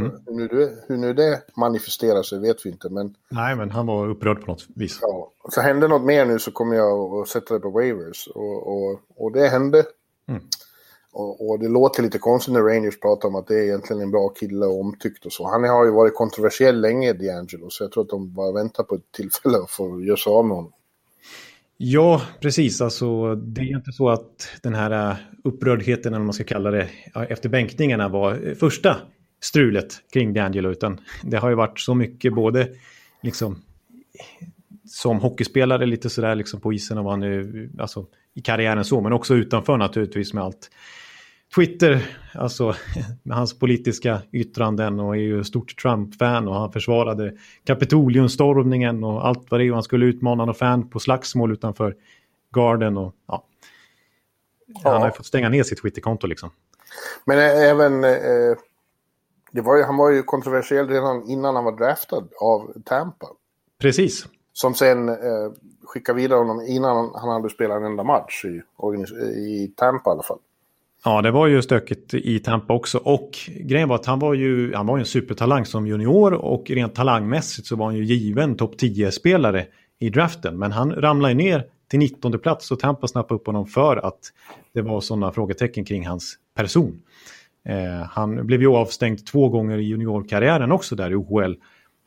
[0.00, 0.12] Mm.
[0.26, 2.88] Hur, nu det, hur nu det manifesterar sig vet vi inte.
[2.88, 3.14] Men...
[3.30, 4.98] Nej, men han var upprörd på något vis.
[5.02, 8.28] Ja, så hände något mer nu så kommer jag att sätta det på waivers.
[8.34, 9.84] Och, och, och det hände.
[10.28, 10.42] Mm.
[11.12, 14.10] Och, och, det låter lite konstigt när Rangers pratar om att det är egentligen en
[14.10, 15.48] bra kille och omtyckt och så.
[15.48, 18.94] Han har ju varit kontroversiell länge, D'Angelo, så jag tror att de bara väntar på
[18.94, 20.72] ett tillfälle att få göra sig av med honom.
[21.76, 22.80] Ja, precis.
[22.80, 26.70] Alltså, det är inte så att den här äh, upprördheten, eller vad man ska kalla
[26.70, 26.88] det,
[27.28, 28.96] efter bänkningarna var första
[29.46, 32.68] strulet kring D'Angelo, utan det har ju varit så mycket både
[33.22, 33.62] liksom
[34.84, 39.12] som hockeyspelare lite sådär liksom på isen och vad nu, alltså i karriären så, men
[39.12, 40.70] också utanför naturligtvis med allt
[41.54, 42.74] Twitter, alltså
[43.22, 49.50] med hans politiska yttranden och är ju stort Trump-fan och han försvarade Kapitoliumstormningen och allt
[49.50, 49.72] vad det är.
[49.72, 51.94] Han skulle utmana någon fan på slagsmål utanför
[52.54, 53.44] Garden och ja.
[54.84, 56.50] Han har ju fått stänga ner sitt Twitterkonto liksom.
[57.24, 58.04] Men även...
[58.04, 58.56] Eh,
[59.56, 63.26] det var ju, han var ju kontroversiell redan innan han var draftad av Tampa.
[63.80, 64.26] Precis.
[64.52, 65.14] Som sen eh,
[65.84, 68.62] skickade vidare honom innan han hade spelat en enda match i,
[69.40, 70.38] i Tampa i alla fall.
[71.04, 72.98] Ja, det var ju stökigt i Tampa också.
[72.98, 76.94] Och grejen var att han var ju han var en supertalang som junior och rent
[76.94, 79.66] talangmässigt så var han ju given topp 10-spelare
[79.98, 80.58] i draften.
[80.58, 84.20] Men han ramlade ner till 19 plats och Tampa snappade upp honom för att
[84.72, 87.02] det var sådana frågetecken kring hans person.
[87.68, 91.54] Eh, han blev ju avstängd två gånger i juniorkarriären också där i OHL.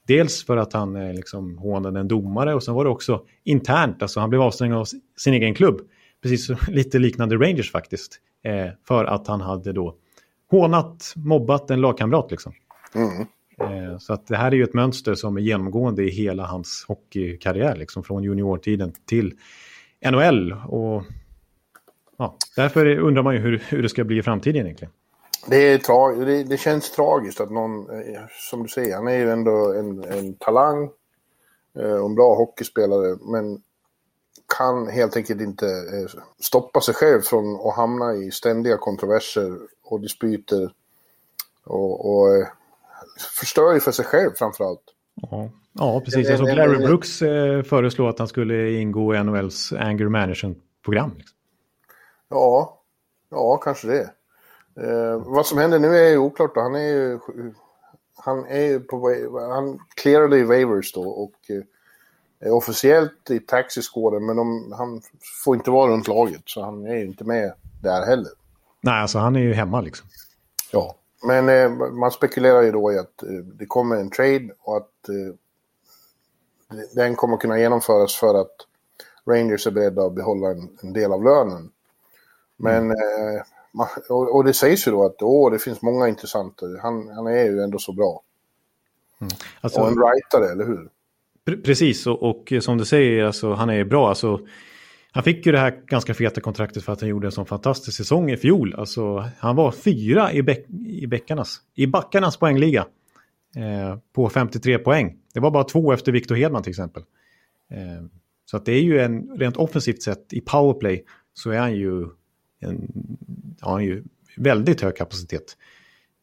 [0.08, 4.02] Dels för att han eh, liksom hånade en domare och sen var det också internt,
[4.02, 4.86] alltså han blev avstängd av
[5.18, 5.82] sin egen klubb.
[6.22, 8.20] Precis lite liknande Rangers faktiskt.
[8.44, 9.96] Eh, för att han hade då
[10.52, 12.54] hånat, mobbat en lagkamrat liksom.
[12.96, 13.28] Mm.
[13.62, 16.86] Eh, så att det här är ju ett mönster som är genomgående i hela hans
[16.88, 19.34] hockeykarriär, liksom från juniortiden till
[20.12, 20.52] NHL.
[20.52, 21.04] Och
[22.18, 24.94] ja, därför undrar man ju hur, hur det ska bli i framtiden egentligen.
[25.48, 29.18] Det, är tra det, det, känns tragiskt att någon, eh, som du säger, han är
[29.18, 30.90] ju ändå en, en talang
[31.80, 33.62] eh, och en bra hockeyspelare, men
[34.58, 40.02] kan helt enkelt inte eh, stoppa sig själv från att hamna i ständiga kontroverser och
[40.02, 40.72] dispyter.
[41.64, 42.48] Och, och
[43.40, 44.84] förstör ju för sig själv framförallt.
[45.16, 46.30] Ja, ja precis.
[46.30, 47.20] Jag såg Larry Brooks
[47.70, 51.12] föreslå att han skulle ingå i NHLs anger management-program.
[51.18, 51.38] Liksom.
[52.30, 52.82] Ja,
[53.30, 54.10] ja, kanske det.
[54.84, 56.62] Eh, vad som händer nu är ju oklart då.
[56.62, 57.20] Han är ju,
[58.16, 59.10] han är ju på
[59.54, 61.64] han clearade i waivers då och eh,
[62.48, 65.02] är officiellt i taxiskåden men de, han
[65.44, 68.32] får inte vara runt laget så han är ju inte med där heller.
[68.82, 70.08] Nej, alltså han är ju hemma liksom.
[70.72, 74.78] Ja, men eh, man spekulerar ju då i att eh, det kommer en trade och
[74.78, 75.36] att eh,
[76.94, 78.56] den kommer kunna genomföras för att
[79.26, 81.72] Rangers är beredda att behålla en, en del av lönen.
[82.58, 82.92] Men mm.
[83.38, 83.42] eh,
[84.10, 86.66] och, och det sägs ju då att åh, det finns många intressanta.
[86.82, 88.24] Han, han är ju ändå så bra.
[89.22, 89.32] Mm.
[89.62, 90.90] Alltså, och en writare, eller hur?
[91.64, 94.10] Precis, och, och, som du säger, alltså, han är bra.
[94.10, 94.40] Alltså,
[95.12, 97.98] han fick ju det här ganska feta kontraktet för att han gjorde en sån fantastisk
[97.98, 98.76] säsong i fjol.
[98.78, 102.86] Alltså, han var fyra i, bäck, i, bäckarnas, i backarnas poängliga.
[103.56, 105.18] Eh, på 53 poäng.
[105.34, 107.04] Det var bara två efter Victor Hedman till exempel.
[107.72, 108.06] Eh,
[108.46, 111.04] så att det är ju en, rent offensivt sett i powerplay
[111.34, 112.08] så är han ju
[112.60, 112.92] en,
[113.62, 114.04] har ju
[114.38, 115.58] väldigt hög kapacitet.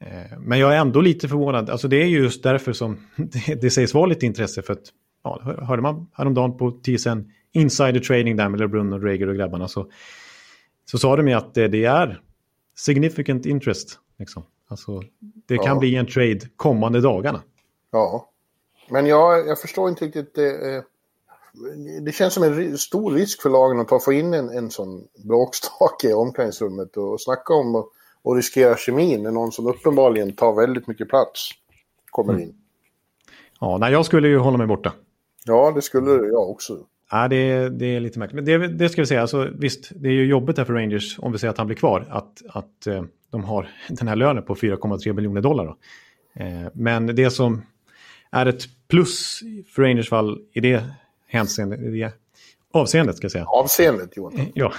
[0.01, 1.70] Eh, men jag är ändå lite förvånad.
[1.70, 2.99] Alltså det är ju just därför som
[3.61, 4.92] det, sägs vara lite intresse för att,
[5.25, 9.68] ja, hörde man häromdagen på TSN Insider Trading där med LeBrun och Rager och grabbarna
[9.68, 9.90] så,
[10.85, 12.20] så sa de ju att det, det är
[12.77, 13.99] significant interest.
[14.18, 14.42] Liksom.
[14.68, 15.03] Alltså,
[15.46, 15.79] det kan ja.
[15.79, 17.42] bli en trade kommande dagarna.
[17.92, 18.31] Ja,
[18.90, 20.35] men jag, jag förstår inte riktigt.
[20.35, 20.85] Det,
[22.03, 25.05] det känns som en stor risk för lagen att ta, få in en, en sån
[25.25, 27.92] bråkstake i omklädningsrummet och, snacka om och,
[28.23, 31.51] och riskera kemin när någon som uppenbarligen tar väldigt mycket plats
[32.11, 32.42] kommer mm.
[32.42, 32.55] in.
[33.61, 34.92] Ja, nej, jag skulle ju hålla mig borta.
[35.45, 36.79] Ja, det skulle jag också.
[37.11, 38.35] Ja, det, det är lite märkligt.
[38.35, 41.19] Men det, det ska vi säga, alltså, visst, det är ju jobbigt här för Rangers
[41.19, 42.07] om vi säger att han blir kvar.
[42.11, 45.77] Att, att eh, de har den här lönen på 4,3 miljoner dollar.
[46.35, 47.62] Eh, men det som
[48.31, 49.40] är ett plus
[49.75, 50.85] för Rangers fall i det
[51.26, 52.12] hänseende, det
[52.72, 53.44] avseendet ska jag säga.
[53.44, 54.36] Avseendet, Johan.
[54.38, 54.72] Eh, ja,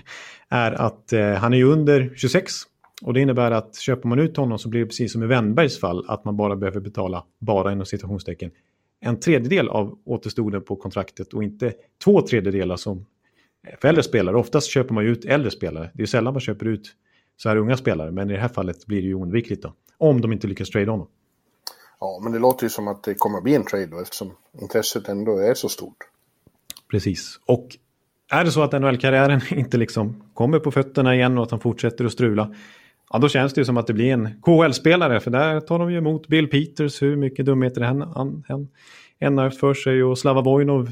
[0.48, 2.52] är att eh, han är ju under 26.
[3.02, 5.80] Och det innebär att köper man ut honom så blir det precis som i Wennbergs
[5.80, 8.50] fall att man bara behöver betala, bara inom citationstecken,
[9.00, 11.72] en tredjedel av återstoden på kontraktet och inte
[12.04, 13.06] två tredjedelar som
[13.80, 14.36] för äldre spelare.
[14.36, 15.90] Oftast köper man ju ut äldre spelare.
[15.94, 16.92] Det är sällan man köper ut
[17.36, 19.74] så här unga spelare, men i det här fallet blir det ju oundvikligt då.
[19.98, 21.08] Om de inte lyckas trade honom.
[22.00, 24.32] Ja, men det låter ju som att det kommer att bli en trade då eftersom
[24.60, 25.96] intresset ändå är så stort.
[26.90, 27.40] Precis.
[27.46, 27.68] Och
[28.32, 32.04] är det så att NHL-karriären inte liksom kommer på fötterna igen och att han fortsätter
[32.04, 32.54] att strula,
[33.10, 35.20] ja då känns det ju som att det blir en KHL-spelare.
[35.20, 38.68] För där tar de ju emot Bill Peters, hur mycket dumheter han, han, han
[39.18, 40.02] än har för sig.
[40.04, 40.88] Och Slava Vojnov,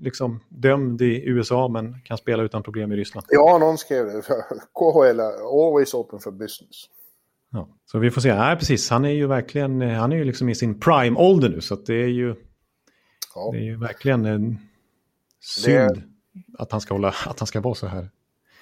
[0.00, 3.26] liksom dömd i USA men kan spela utan problem i Ryssland.
[3.30, 4.22] Ja, någon skrev det.
[4.74, 6.88] KHL är always open for business.
[7.52, 8.34] Ja, så vi får se.
[8.34, 8.90] Nej, precis.
[8.90, 11.60] Han är ju verkligen han är ju liksom i sin prime-ålder nu.
[11.60, 12.34] Så det är ju,
[13.34, 13.50] ja.
[13.52, 14.58] det är ju verkligen en
[15.40, 16.06] synd är,
[16.58, 18.10] att, han ska hålla, att han ska vara så här.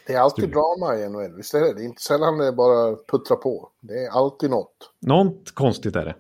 [0.07, 1.75] Det är alltid drama i NHL, visst är det?
[1.75, 3.71] Det är inte sällan det bara puttra på.
[3.81, 4.93] Det är alltid något.
[5.01, 6.17] Något konstigt är det.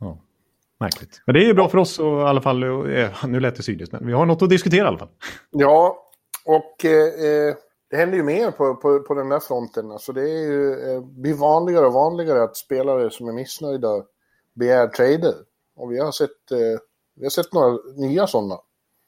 [0.00, 0.18] Ja,
[0.80, 1.22] märkligt.
[1.26, 2.64] Men det är ju bra för oss och, i alla fall.
[2.64, 5.08] Och, eh, nu lät det sydligt, men vi har något att diskutera i alla fall.
[5.50, 6.10] Ja,
[6.44, 7.54] och eh, eh
[7.92, 9.90] det händer ju mer på, på, på den där fronten.
[9.90, 13.88] Alltså det är ju, eh, blir vanligare och vanligare att spelare som är missnöjda
[14.54, 15.34] begär trader.
[15.76, 16.80] Och vi har sett, eh,
[17.14, 18.58] vi har sett några nya sådana.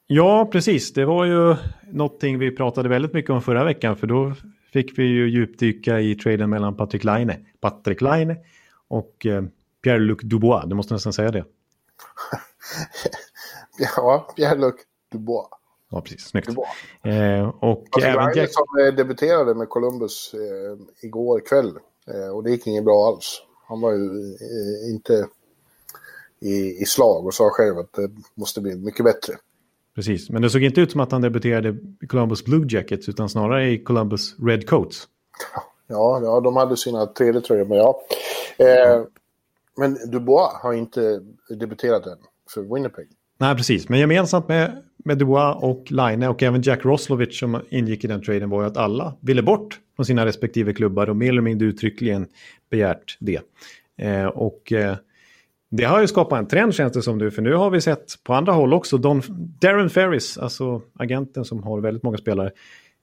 [0.07, 0.93] Ja, precis.
[0.93, 1.55] Det var ju
[1.91, 3.97] någonting vi pratade väldigt mycket om förra veckan.
[3.97, 4.33] För då
[4.73, 8.35] fick vi ju djupdyka i traden mellan Patrik Laine, Patrik Laine
[8.87, 9.43] och eh,
[9.83, 10.63] Pierre-Luc Dubois.
[10.65, 11.45] Du måste nästan säga det.
[13.77, 14.75] ja, Pierre-Luc
[15.11, 15.47] Dubois.
[15.91, 16.21] Ja, precis.
[16.21, 16.49] Snyggt.
[17.03, 18.49] Eh, och alltså, även Jack...
[18.53, 21.77] som eh, debuterade med Columbus eh, igår kväll.
[22.07, 23.41] Eh, och det gick inget bra alls.
[23.67, 25.27] Han var ju eh, inte
[26.39, 29.33] i, i slag och sa själv att det måste bli mycket bättre.
[29.95, 33.29] Precis, men det såg inte ut som att han debuterade i Columbus Blue Jackets utan
[33.29, 35.07] snarare i Columbus Red Coats.
[35.87, 38.01] Ja, ja de hade sina tredje tröjor, men ja.
[38.57, 39.03] Eh,
[39.77, 42.17] men Dubois har inte debuterat än
[42.53, 43.07] för Winnipeg.
[43.37, 43.89] Nej, precis.
[43.89, 48.49] Men gemensamt med, Medua och Line och även Jack Roslovic som ingick i den traden
[48.49, 52.27] var ju att alla ville bort från sina respektive klubbar och mer eller mindre uttryckligen
[52.69, 53.39] begärt det.
[54.01, 54.95] Eh, och eh,
[55.71, 58.13] det har ju skapat en trend känns det som nu, för nu har vi sett
[58.23, 59.21] på andra håll också Don,
[59.61, 62.51] Darren Ferris, alltså agenten som har väldigt många spelare.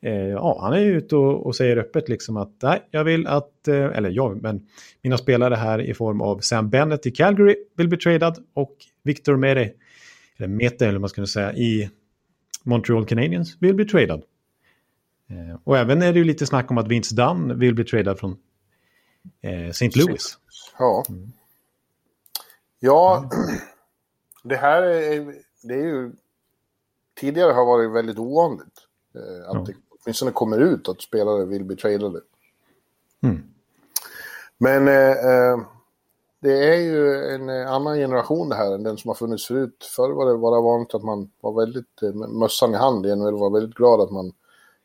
[0.04, 3.26] Eh, ja, han är ju ute och, och, säger öppet liksom att nej, jag vill
[3.26, 4.66] att, eh, eller jag, men
[5.02, 9.36] mina spelare här i form av Sam Bennett i Calgary vill bli tradad och Victor
[9.36, 9.70] Mete,
[10.42, 11.90] eller Mete eller vad man skulle säga, i
[12.62, 14.22] Montreal Canadiens vill bli tradad.
[15.30, 18.18] Eh, och även är det ju lite snack om att Vince Dunn vill bli tradad
[18.18, 18.36] från
[19.40, 19.90] eh, St.
[19.94, 20.38] Louis.
[20.78, 21.04] Ja.
[21.08, 21.32] Mm.
[22.80, 23.30] Ja,
[24.42, 26.12] det här är, det är ju...
[27.20, 28.88] Tidigare har varit väldigt ovanligt.
[29.14, 29.64] Eh, att ja.
[29.66, 32.20] det åtminstone kommer ut att spelare vill bli tradade.
[33.20, 33.42] Mm.
[34.58, 35.60] Men eh, eh,
[36.42, 39.90] det är ju en annan generation det här än den som har funnits förut.
[39.96, 43.38] Förr var det bara vanligt att man var väldigt eh, mössan i hand igen och
[43.38, 44.32] var väldigt glad att man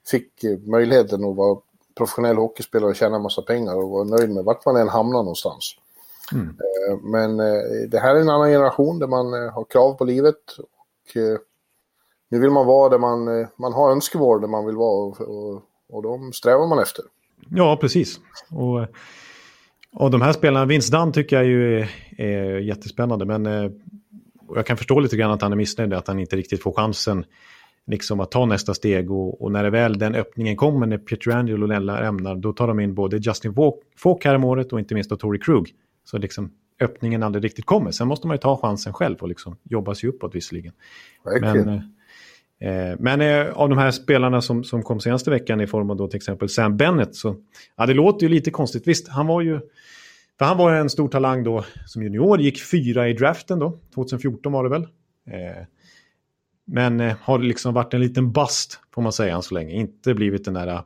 [0.07, 1.59] fick eh, möjligheten att vara
[1.97, 5.19] professionell hockeyspelare och tjäna en massa pengar och vara nöjd med vart man än hamnar
[5.19, 5.75] någonstans.
[6.33, 6.47] Mm.
[6.47, 10.05] Eh, men eh, det här är en annan generation där man eh, har krav på
[10.05, 10.57] livet.
[10.59, 11.17] Och
[12.29, 15.61] nu vill man vara där man, man har önskemål där man vill vara och, och,
[15.89, 17.05] och de strävar man efter.
[17.49, 18.19] Ja, precis.
[18.51, 18.87] Och,
[19.99, 23.25] och de här spelarna, Vince Dunn tycker jag ju är, är jättespännande.
[23.25, 23.45] Men
[24.55, 27.25] jag kan förstå lite grann att han är missnöjd, att han inte riktigt får chansen
[27.87, 29.11] liksom att ta nästa steg.
[29.11, 30.97] Och, och när det väl den öppningen kommer, när
[31.63, 33.53] och Lella ämnar, då tar de in både Justin
[33.97, 35.73] Falk här om året och inte minst då Tory Krug.
[36.03, 37.91] Så liksom öppningen aldrig riktigt kommer.
[37.91, 40.73] Sen måste man ju ta chansen själv och liksom jobba sig uppåt visserligen.
[41.41, 41.81] Men, eh,
[42.59, 45.97] Eh, men eh, av de här spelarna som, som kom senaste veckan i form av
[45.97, 47.35] då till exempel Sam Bennett så
[47.75, 48.87] ja, det låter ju lite konstigt.
[48.87, 49.59] Visst, han var ju
[50.37, 54.51] för han var en stor talang då som junior, gick fyra i draften då, 2014
[54.51, 54.81] var det väl.
[55.27, 55.63] Eh,
[56.65, 59.73] men har liksom varit en liten bust får man säga än så länge.
[59.73, 60.81] Inte blivit den där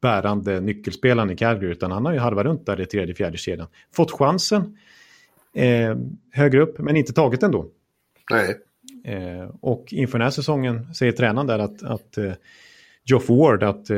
[0.00, 3.68] bärande nyckelspelaren i Calgary, utan han har ju harvat runt där i tredje, fjärde kedjan.
[3.92, 4.78] Fått chansen
[5.54, 5.96] eh,
[6.32, 7.66] högre upp, men inte tagit den då.
[8.30, 8.56] Nej.
[9.06, 12.32] Eh, och inför den här säsongen säger tränaren där att, att eh,
[13.04, 13.96] Geoff Ward att eh,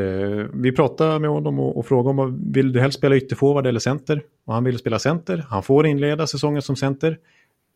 [0.54, 4.22] vi pratade med honom och, och frågade om vill du helst spela ytterforward eller center?
[4.44, 5.46] Och han ville spela center.
[5.48, 7.18] Han får inleda säsongen som center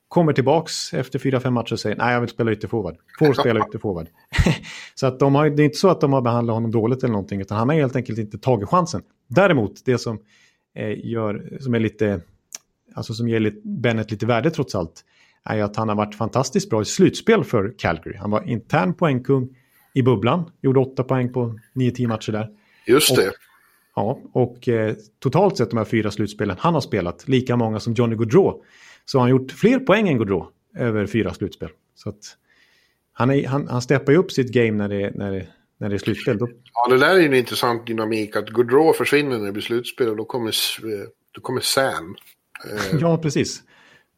[0.09, 2.97] kommer tillbaks efter fyra, fem matcher och säger nej jag vill spela ytterforward.
[3.18, 4.07] Får spela ytterforward.
[4.95, 7.12] så att de har, det är inte så att de har behandlat honom dåligt eller
[7.12, 9.03] någonting utan han har helt enkelt inte tagit chansen.
[9.29, 10.18] Däremot det som,
[10.75, 12.21] eh, gör, som är lite,
[12.95, 15.05] alltså som ger lite, Bennett lite värde trots allt
[15.44, 18.16] är att han har varit fantastiskt bra i slutspel för Calgary.
[18.16, 19.57] Han var intern poängkung
[19.94, 22.48] i bubblan, gjorde åtta poäng på nio, tio matcher där.
[22.87, 23.28] Just det.
[23.28, 23.35] Och,
[23.94, 27.92] ja, och eh, totalt sett de här fyra slutspelen han har spelat, lika många som
[27.92, 28.62] Johnny Gaudreau
[29.05, 31.68] så har han gjort fler poäng än Gaudreau över fyra slutspel.
[31.94, 32.37] Så att
[33.12, 35.46] han, är, han, han steppar ju upp sitt game när det, när det,
[35.78, 36.38] när det är slutspel.
[36.38, 36.48] Då...
[36.74, 38.37] Ja, det där är ju en intressant dynamik.
[38.37, 40.55] Att Gaudreau försvinner när det blir slutspel och då kommer,
[41.33, 42.16] då kommer Sam.
[42.70, 43.00] Eh...
[43.00, 43.62] Ja, precis.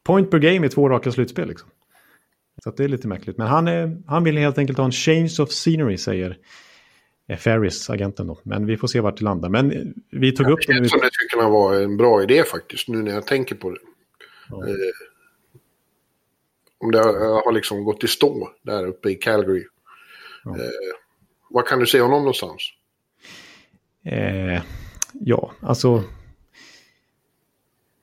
[0.05, 1.47] Point per game i två raka slutspel.
[1.47, 1.69] Liksom.
[2.63, 3.37] Så det är lite märkligt.
[3.37, 6.37] Men han, är, han vill helt enkelt ha en change of scenery, säger
[7.39, 8.39] Ferris, agenten då.
[8.43, 9.49] Men vi får se vart det landar.
[9.49, 10.81] Men vi tog ja, upp det.
[10.81, 13.71] Det som det skulle kunna vara en bra idé faktiskt, nu när jag tänker på
[13.71, 13.79] det.
[14.49, 14.67] Ja.
[14.67, 14.73] Eh,
[16.77, 19.65] om det har liksom gått i stå där uppe i Calgary.
[20.43, 20.55] Ja.
[20.55, 20.69] Eh,
[21.49, 22.61] vad kan du se honom någonstans?
[24.03, 24.61] Eh,
[25.13, 26.03] ja, alltså...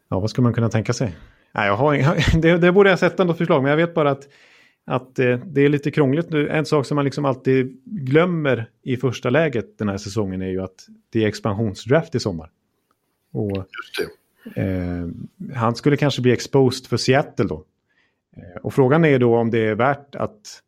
[0.08, 1.16] Ja, vad ska man kunna tänka sig?
[1.52, 4.28] Nej, jag har, det, det borde jag sätta något förslag, men jag vet bara att,
[4.84, 6.48] att eh, det är lite krångligt nu.
[6.48, 10.62] En sak som man liksom alltid glömmer i första läget den här säsongen är ju
[10.62, 12.50] att det är expansionsdraft i sommar.
[13.32, 14.60] Och Just det.
[14.62, 15.06] Eh,
[15.54, 17.64] han skulle kanske bli exposed för Seattle då.
[18.36, 20.62] Eh, och frågan är då om det är värt att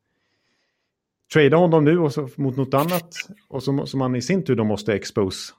[1.32, 3.14] trada honom nu och så, mot något annat
[3.48, 5.52] och som, som man i sin tur då måste expose.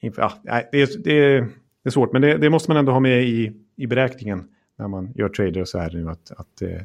[0.00, 1.40] Inför, nej, det, är, det, är,
[1.82, 4.88] det är svårt, men det, det, måste man ändå ha med i, i beräkningen när
[4.88, 6.80] man gör trader så här nu att, att eh,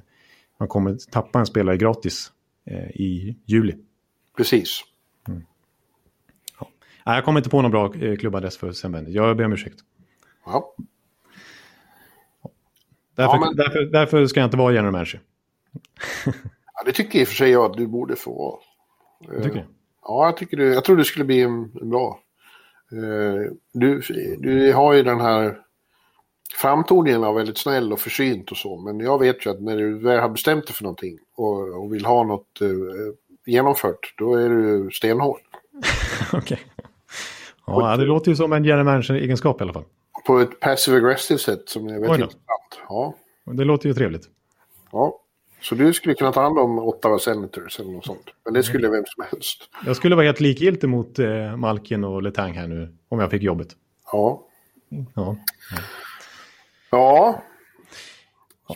[0.57, 2.31] man kommer tappa en spelare gratis
[2.65, 3.77] eh, i juli.
[4.37, 4.81] Precis.
[5.27, 5.43] Mm.
[6.59, 6.67] Ja.
[7.05, 9.79] Nej, jag kommer inte på någon bra eh, klubbadress för Sam Jag ber om ursäkt.
[10.45, 10.75] Ja.
[13.15, 13.55] Därför, ja, men...
[13.55, 15.21] därför, därför, ska jag inte vara general manager.
[16.25, 18.61] ja, det tycker i och för sig jag att du borde få
[19.29, 19.43] vara.
[19.43, 19.67] Tycker?
[20.01, 22.19] Ja, jag, tycker du, jag tror du skulle bli en, en bra.
[22.91, 24.01] Eh, du,
[24.39, 25.57] du har ju den här
[26.55, 28.77] framtoningen av väldigt snäll och försynt och så.
[28.77, 31.93] Men jag vet ju att när du väl har bestämt dig för någonting och, och
[31.93, 33.13] vill ha något uh,
[33.45, 35.39] genomfört, då är du stenhård.
[36.33, 36.39] Okej.
[36.39, 36.57] Okay.
[37.65, 39.85] Ja, det låter ju som en general manager-egenskap i alla fall.
[40.25, 42.41] På ett passive aggressive sätt som är väldigt intressant.
[42.89, 43.13] Ja.
[43.45, 44.23] Det låter ju trevligt.
[44.91, 45.17] Ja.
[45.61, 48.25] Så du skulle kunna ta hand om Ottawa Senators eller något sånt.
[48.45, 49.69] Men det skulle vem som helst.
[49.85, 52.97] Jag skulle vara helt likgiltig mot eh, Malkin och Letang här nu.
[53.09, 53.67] Om jag fick jobbet.
[54.11, 54.47] Ja.
[54.89, 55.05] Ja.
[55.15, 55.35] Ja.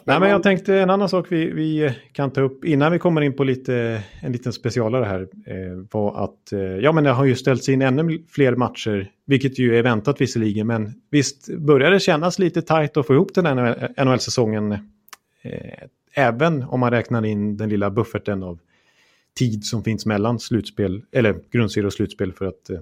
[0.03, 3.21] Nej, men jag tänkte en annan sak vi, vi kan ta upp innan vi kommer
[3.21, 5.21] in på lite, en liten specialare här.
[5.21, 9.59] Eh, var att eh, ja, men det har ju ställts in ännu fler matcher, vilket
[9.59, 10.67] ju är väntat visserligen.
[10.67, 14.71] Men visst börjar det kännas lite tajt att få ihop den här NHL-säsongen.
[14.71, 14.79] Eh,
[16.13, 18.59] även om man räknar in den lilla bufferten av
[19.37, 22.79] tid som finns mellan slutspel, eller grundserie och slutspel för att eh,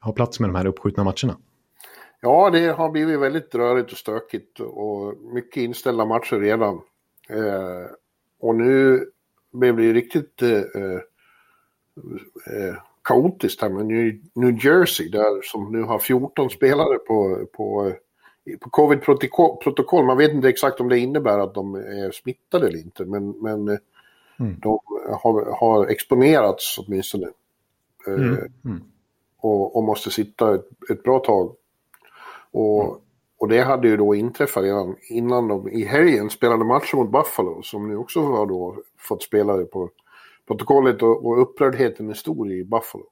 [0.00, 1.36] ha plats med de här uppskjutna matcherna.
[2.24, 6.80] Ja, det har blivit väldigt rörigt och stökigt och mycket inställda matcher redan.
[7.28, 7.90] Eh,
[8.40, 9.06] och nu
[9.52, 11.00] blev det ju riktigt eh, eh,
[12.46, 13.86] eh kaotiskt här med
[14.34, 17.92] New, Jersey där som nu har 14 spelare på, på,
[18.60, 20.06] på covid-protokoll.
[20.06, 23.68] Man vet inte exakt om det innebär att de är smittade eller inte men, men
[23.68, 23.78] eh,
[24.40, 24.56] mm.
[24.60, 24.78] de
[25.22, 27.28] har, har exponerats åtminstone.
[28.06, 28.38] Eh, mm.
[28.64, 28.80] Mm.
[29.40, 31.56] Och, och, måste sitta ett, ett bra tag
[32.52, 33.00] och,
[33.38, 37.62] och det hade ju då inträffat redan innan de i helgen spelade matchen mot Buffalo
[37.62, 39.90] som nu också har då fått spelare på
[40.48, 43.04] protokollet och, och upprördheten är stor i Buffalo.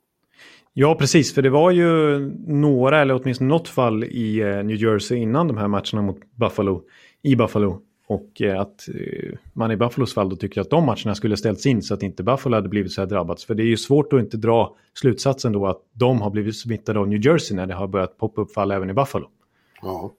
[0.72, 5.18] Ja, precis, för det var ju några, eller åtminstone något fall i eh, New Jersey
[5.18, 6.82] innan de här matcherna mot Buffalo,
[7.22, 7.80] i Buffalo.
[8.10, 11.66] Och eh, att eh, man i Buffalos fall då tycker att de matcherna skulle ställts
[11.66, 13.44] in så att inte Buffalo hade blivit så här drabbats.
[13.44, 16.98] För det är ju svårt att inte dra slutsatsen då att de har blivit smittade
[16.98, 19.28] av New Jersey när det har börjat poppa upp fall även i Buffalo.
[19.82, 20.14] Ja.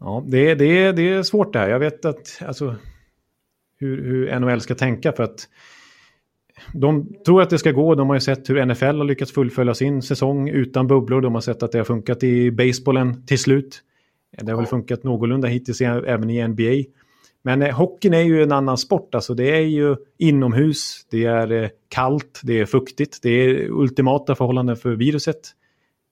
[0.00, 1.68] Ja, det, det, det är svårt det här.
[1.68, 2.74] Jag vet att, alltså,
[3.78, 5.48] hur, hur NHL ska tänka för att
[6.72, 7.94] de tror att det ska gå.
[7.94, 11.20] De har ju sett hur NFL har lyckats fullfölja sin säsong utan bubblor.
[11.20, 13.82] De har sett att det har funkat i basebollen till slut.
[14.42, 16.90] Det har väl funkat någorlunda hittills även i NBA.
[17.46, 19.14] Men eh, hockeyn är ju en annan sport.
[19.14, 23.18] Alltså det är ju inomhus, det är eh, kallt, det är fuktigt.
[23.22, 25.40] Det är ultimata förhållanden för viruset.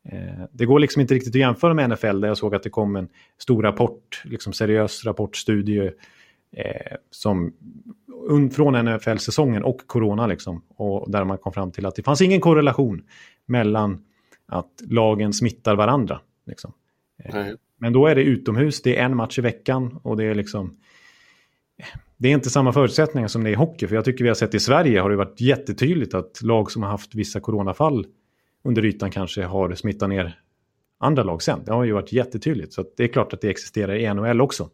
[0.08, 2.70] Eh, det går liksom inte riktigt att jämföra med NFL där jag såg att det
[2.70, 3.08] kom en
[3.38, 5.92] stor rapport, liksom seriös rapportstudie
[6.56, 7.52] eh, som
[8.52, 10.62] från NFL-säsongen och corona liksom.
[10.68, 13.02] Och där man kom fram till att det fanns ingen korrelation
[13.46, 14.04] mellan
[14.46, 16.20] att lagen smittar varandra.
[16.46, 16.72] Liksom.
[17.24, 17.46] Eh,
[17.78, 20.76] men då är det utomhus, det är en match i veckan och det är liksom
[22.16, 23.86] det är inte samma förutsättningar som det är i hockey.
[23.86, 26.82] För jag tycker vi har sett i Sverige har det varit jättetydligt att lag som
[26.82, 28.06] har haft vissa coronafall
[28.64, 30.38] under ytan kanske har smittat ner
[30.98, 31.60] andra lag sen.
[31.64, 32.72] Det har ju varit jättetydligt.
[32.72, 34.68] Så det är klart att det existerar i NHL också.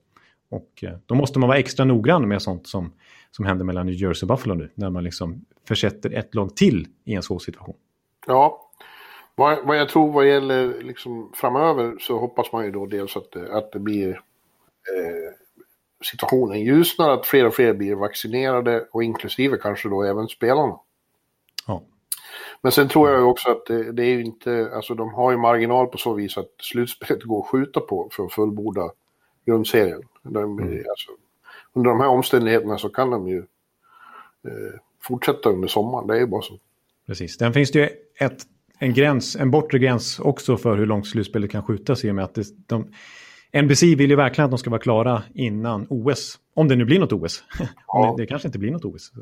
[0.50, 2.92] Och eh, då måste man vara extra noggrann med sånt som,
[3.30, 4.70] som händer mellan New Jersey och Buffalo nu.
[4.74, 7.76] När man liksom försätter ett lag till i en svår situation.
[8.26, 8.70] Ja,
[9.34, 13.36] vad, vad jag tror vad gäller liksom framöver så hoppas man ju då dels att,
[13.36, 15.32] att det blir eh,
[16.04, 20.78] situationen ljusnar, att fler och fler blir vaccinerade och inklusive kanske då även spelarna.
[21.66, 21.82] Ja.
[22.62, 25.36] Men sen tror jag också att det, det är ju inte, alltså de har ju
[25.36, 28.90] marginal på så vis att slutspelet går att skjuta på för att fullborda
[29.46, 30.02] grundserien.
[30.22, 30.84] De, mm.
[30.88, 31.10] alltså,
[31.72, 33.38] under de här omständigheterna så kan de ju
[34.44, 36.58] eh, fortsätta under sommaren, det är ju bara så.
[37.06, 38.42] Precis, den finns det ju ett,
[38.78, 42.24] en gräns, en bortre gräns också för hur långt slutspelet kan skjutas i och med
[42.24, 42.92] att det, de,
[43.52, 46.38] NBC vill ju verkligen att de ska vara klara innan OS.
[46.54, 47.44] Om det nu blir något OS.
[47.86, 48.14] Ja.
[48.16, 49.12] det, det, kanske inte blir något OS.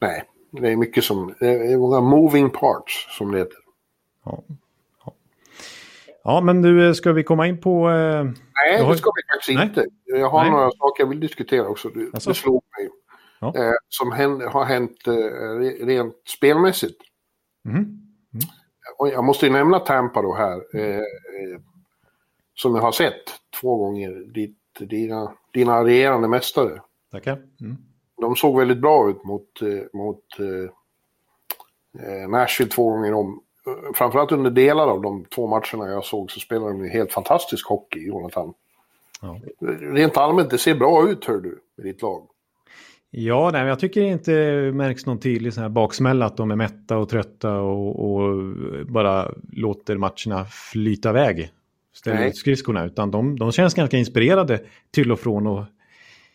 [0.00, 1.34] Nej, det är mycket som...
[1.40, 3.58] Det är många moving parts som det heter.
[4.24, 4.42] Ja.
[5.04, 5.14] Ja,
[6.24, 7.90] ja men nu ska vi komma in på...
[7.90, 8.92] Eh, Nej, har...
[8.92, 9.66] det ska vi faktiskt Nej.
[9.66, 9.84] inte.
[10.04, 10.50] Jag har Nej.
[10.50, 11.88] några saker jag vill diskutera också.
[11.88, 12.30] Det, alltså.
[12.30, 12.90] det slog mig.
[13.40, 13.54] Ja.
[13.56, 17.00] Eh, som händ, har hänt eh, rent spelmässigt.
[17.64, 17.78] Mm.
[17.78, 17.90] Mm.
[18.98, 20.80] Och jag måste ju nämna Tampa då här.
[20.80, 21.60] Eh, eh
[22.62, 23.22] som jag har sett
[23.60, 26.80] två gånger, ditt, dina, dina regerande mästare.
[27.12, 27.38] Tackar.
[27.60, 27.76] Mm.
[28.20, 33.40] de såg väldigt bra ut mot, eh, mot eh, Nashville två gånger om.
[33.94, 38.06] Framförallt under delar av de två matcherna jag såg så spelade de helt fantastisk hockey,
[38.06, 38.54] Jonathan.
[39.20, 39.40] Ja.
[39.80, 42.26] Rent allmänt, det ser bra ut hör du, med ditt lag.
[43.10, 44.32] Ja, nej, jag tycker det inte
[44.74, 48.56] märks någon tydlig sån här baksmälla att de är mätta och trötta och, och
[48.86, 51.50] bara låter matcherna flyta iväg.
[51.92, 54.60] Ställer ut skridskorna, utan de, de känns ganska inspirerade
[54.90, 55.64] till och från och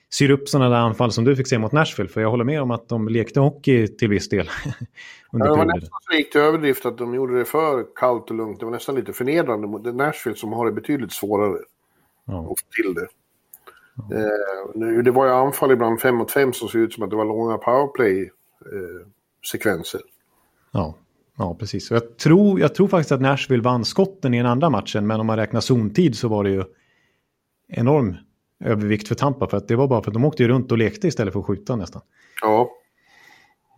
[0.10, 2.10] syr upp sådana där anfall som du fick se mot Nashville.
[2.10, 4.49] För jag håller med om att de lekte hockey till viss del.
[5.32, 8.30] under ja, det var nästan så gick till överdrift att de gjorde det för kallt
[8.30, 8.60] och lugnt.
[8.60, 11.58] Det var nästan lite förnedrande mot Nashville som har det betydligt svårare
[12.26, 12.39] ja.
[12.39, 13.08] att få till det.
[14.16, 17.16] Eh, det var ju anfall ibland 5 mot 5 som såg ut som att det
[17.16, 19.99] var långa powerplay-sekvenser.
[19.99, 20.06] Eh,
[20.72, 20.95] ja.
[21.38, 21.92] Ja, precis.
[21.92, 25.20] Och jag, tror, jag tror faktiskt att Nashville vann skotten i den andra matchen, men
[25.20, 26.64] om man räknar zontid så var det ju
[27.68, 28.16] enorm
[28.64, 29.48] övervikt för Tampa.
[29.48, 31.40] För att det var bara för att de åkte ju runt och lekte istället för
[31.40, 32.02] att skjuta nästan.
[32.42, 32.70] Ja.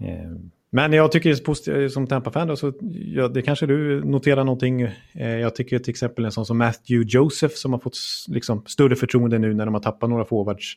[0.01, 0.31] Eh,
[0.69, 4.81] men jag tycker som Tampa-fan, så ja, det kanske du noterar någonting.
[4.81, 7.97] Eh, jag tycker till exempel en sån som Matthew Joseph som har fått
[8.27, 10.73] liksom, större förtroende nu när de har tappat några forwards.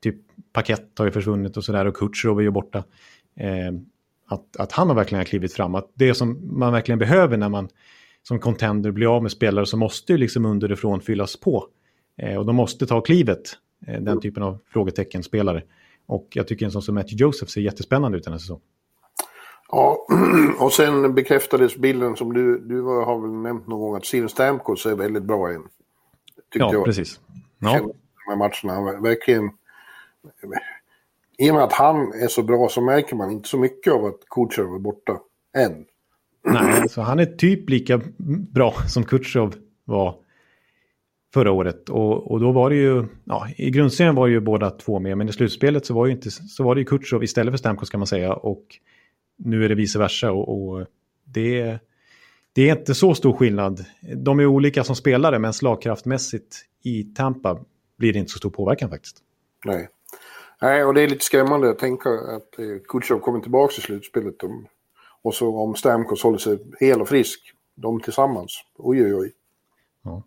[0.00, 0.16] Typ
[0.52, 2.84] Paket har ju försvunnit och sådär och Kutjerov är ju borta.
[4.30, 5.74] Att, att han har verkligen klivit fram.
[5.74, 7.68] Att det som man verkligen behöver när man
[8.22, 11.66] som contender blir av med spelare så måste ju liksom underifrån fyllas på.
[12.18, 13.56] Eh, och de måste ta klivet,
[13.86, 15.62] eh, den typen av frågetecken-spelare.
[16.06, 18.62] Och jag tycker en sån som Matthew Joseph ser jättespännande ut den här säsongen.
[19.70, 20.06] Ja,
[20.58, 24.86] och sen bekräftades bilden som du, du har väl nämnt någon gång att Steven Stamkos
[24.86, 25.62] är väldigt bra igen.
[26.54, 26.84] Ja, jag.
[26.84, 27.20] precis.
[27.58, 27.78] Ja.
[27.78, 27.92] De
[28.28, 29.50] här matcherna, verkligen...
[31.40, 34.04] I och med att han är så bra så märker man inte så mycket av
[34.04, 35.18] att Kutjerov är borta.
[35.56, 35.84] Än.
[36.44, 38.00] Nej, alltså han är typ lika
[38.52, 40.14] bra som Kutjerov var
[41.34, 41.88] förra året.
[41.88, 45.18] Och, och då var det ju, ja, i grundserien var det ju båda två med,
[45.18, 47.90] men i slutspelet så var, ju inte, så var det ju Kutjerov istället för Stamkos
[47.90, 48.34] kan man säga.
[48.34, 48.64] Och
[49.38, 50.86] nu är det vice versa och, och
[51.24, 51.78] det,
[52.52, 53.84] det är inte så stor skillnad.
[54.16, 57.58] De är olika som spelare men slagkraftmässigt i Tampa
[57.98, 59.16] blir det inte så stor påverkan faktiskt.
[59.64, 59.88] Nej.
[60.60, 64.34] Nej, och det är lite skrämmande att tänka att eh, Kutjerov kommer tillbaka i slutspelet.
[65.22, 67.40] och så om Stamkos håller sig hel och frisk,
[67.74, 68.64] de tillsammans.
[68.78, 69.32] Oj, oj, oj.
[70.04, 70.22] Ja.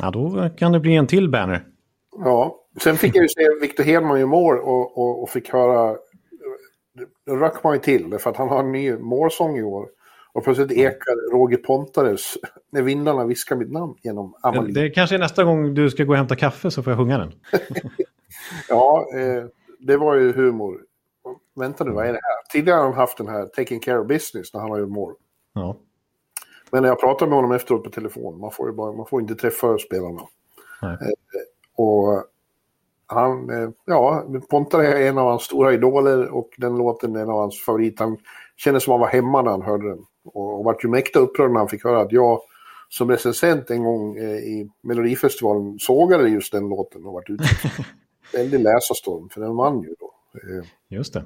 [0.00, 1.64] ja, då kan det bli en till banner.
[2.18, 5.96] Ja, sen fick jag ju se Victor Hedman i mål och, och, och, fick höra
[7.26, 9.88] då röck man ju till för att han har en ny målsång i år.
[10.32, 12.38] Och plötsligt ekar Roger Pontares
[12.70, 14.74] När vindarna viskar mitt namn genom Amalin.
[14.74, 17.18] Det kanske är nästa gång du ska gå och hämta kaffe så får jag sjunga
[17.18, 17.32] den.
[18.68, 19.44] ja, eh,
[19.86, 20.80] det var ju humor.
[21.54, 22.52] Vänta nu, vad är det här?
[22.52, 25.14] Tidigare har han haft den här Taking Care of Business när han har gjort mål.
[25.52, 25.76] Ja.
[26.70, 29.20] Men när jag pratade med honom efteråt på telefon, man får ju bara, man får
[29.20, 30.20] inte träffa spelarna.
[30.82, 30.96] Eh,
[31.76, 32.24] och
[33.06, 37.30] han, eh, ja, Pontare är en av hans stora idoler och den låten är en
[37.30, 38.04] av hans favoriter.
[38.04, 38.18] Han
[38.56, 40.04] kände som han var hemma när han hörde den.
[40.24, 42.40] Och, och vart ju mäkta upprörd när han fick höra att jag
[42.88, 47.44] som recensent en gång eh, i Melodifestivalen sågade just den låten och vart ute.
[48.34, 50.12] Väldig läsarstorm, för den vann ju då.
[50.34, 51.24] Eh, just det.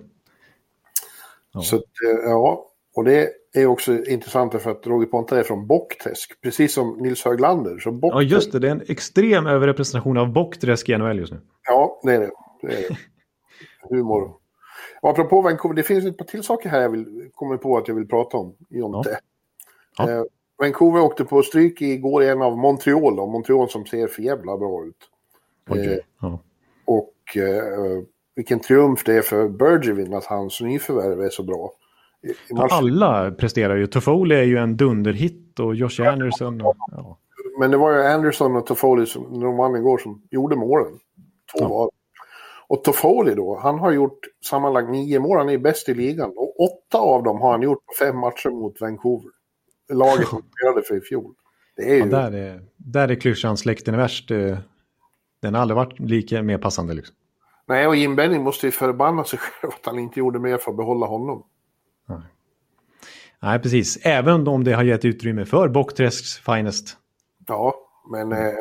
[1.53, 1.61] Ja.
[1.61, 1.83] Så
[2.25, 6.97] ja, och det är också intressant för att Roger Pontare är från Bockträsk, precis som
[6.97, 7.79] Nils Höglander.
[7.79, 8.59] Så Ja, just det.
[8.59, 11.41] Det är en extrem överrepresentation av Bockträsk i NHL just nu.
[11.67, 12.31] Ja, det är det.
[12.63, 12.97] det, är det.
[13.97, 14.33] Humor.
[15.01, 17.89] Och apropå Vancouver, det finns ett par till saker här jag vill, kommer på att
[17.89, 19.11] jag vill prata om, Jonte.
[19.11, 20.11] Ja.
[20.11, 20.11] Ja.
[20.11, 20.23] Eh,
[20.59, 23.27] Vancouver åkte på stryk igår i en av Montreal, då.
[23.27, 24.97] Montreal som ser för jävla bra ut.
[25.71, 25.93] Okay.
[25.93, 26.41] Eh, ja.
[26.89, 28.03] Och eh,
[28.37, 31.73] vilken triumf det är för Bergevin att hans nyförvärv är så bra.
[32.71, 33.87] Alla presterar ju.
[33.87, 36.61] Toffoli är ju en dunderhit och Josh Anderson.
[36.61, 37.19] Och, ja.
[37.59, 40.93] Men det var ju Anderson och Toffoli som, de vann igår som gjorde målen.
[41.53, 41.69] Två ja.
[41.69, 41.91] var.
[42.69, 44.19] Och Toffoli då, han har gjort
[44.49, 45.39] sammanlagt nio mål.
[45.39, 46.33] Han är bäst i ligan.
[46.37, 49.31] Och åtta av dem har han gjort på fem matcher mot Vancouver.
[49.93, 51.35] Laget som spelade för i fjol.
[51.77, 52.01] Det är ju...
[52.01, 54.31] ja, där, är, där är klyschan släkten är värst.
[55.41, 57.17] Den har aldrig varit lika mer passande liksom.
[57.67, 60.71] Nej, och Jim Benning måste ju förbanna sig själv att han inte gjorde mer för
[60.71, 61.45] att behålla honom.
[62.07, 62.19] Nej.
[63.41, 63.99] Nej, precis.
[64.07, 66.97] Även om det har gett utrymme för Bockträsks finest.
[67.47, 67.75] Ja,
[68.11, 68.55] men eh,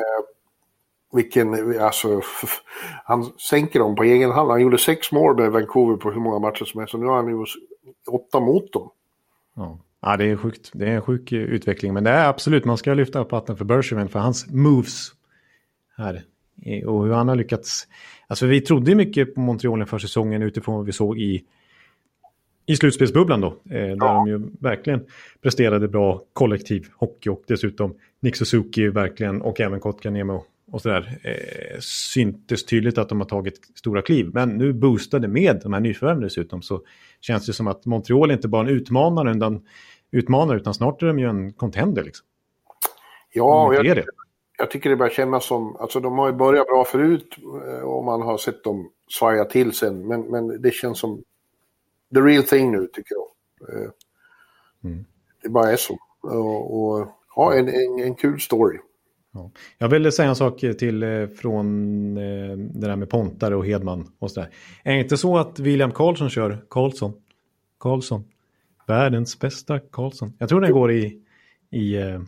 [1.12, 2.20] vilken, alltså,
[3.04, 4.50] han sänker dem på egen hand.
[4.50, 6.90] Han gjorde sex mål med Vancouver på hur många matcher som helst.
[6.90, 7.44] Så nu har han ju
[8.10, 8.90] åtta mot dem.
[9.54, 9.78] Ja.
[10.00, 10.70] ja, det är sjukt.
[10.74, 11.94] Det är en sjuk utveckling.
[11.94, 15.12] Men det är absolut, man ska lyfta upp hatten för Bergevin för hans moves
[15.96, 16.24] här.
[16.86, 17.86] Och hur han har lyckats.
[18.26, 21.44] Alltså vi trodde mycket på Montreal för säsongen utifrån vad vi såg i
[22.68, 24.14] i slutspelsbubblan då, eh, där ja.
[24.14, 25.00] de ju verkligen
[25.42, 30.40] presterade bra kollektiv hockey och dessutom Nick Suzuki verkligen och även Kotkaniemi
[30.70, 34.30] och sådär eh, syntes tydligt att de har tagit stora kliv.
[34.34, 36.82] Men nu boostade med de här nyförvärven dessutom så
[37.20, 39.62] känns det som att Montreal är inte bara en utmanare utan,
[40.10, 42.04] utmanare, utan snart är de ju en contender.
[42.04, 42.26] Liksom.
[43.32, 44.04] Ja, jag, det.
[44.58, 47.36] Jag tycker det börjar kännas som, alltså de har ju börjat bra förut
[47.66, 51.22] eh, och man har sett dem svaja till sen, men, men det känns som
[52.14, 53.28] the real thing nu tycker jag.
[53.74, 53.90] Eh,
[54.84, 55.04] mm.
[55.42, 55.98] Det bara är så.
[56.20, 58.78] Och, och ja, en, en, en kul story.
[59.32, 59.50] Ja.
[59.78, 61.66] Jag ville säga en sak till eh, från
[62.16, 64.50] eh, det där med Pontare och Hedman och sådär.
[64.82, 67.12] Är det inte så att William Karlsson kör Karlsson?
[67.80, 68.24] Karlsson.
[68.86, 70.32] Världens bästa Karlsson.
[70.38, 71.22] Jag tror den går i...
[71.70, 72.20] i eh...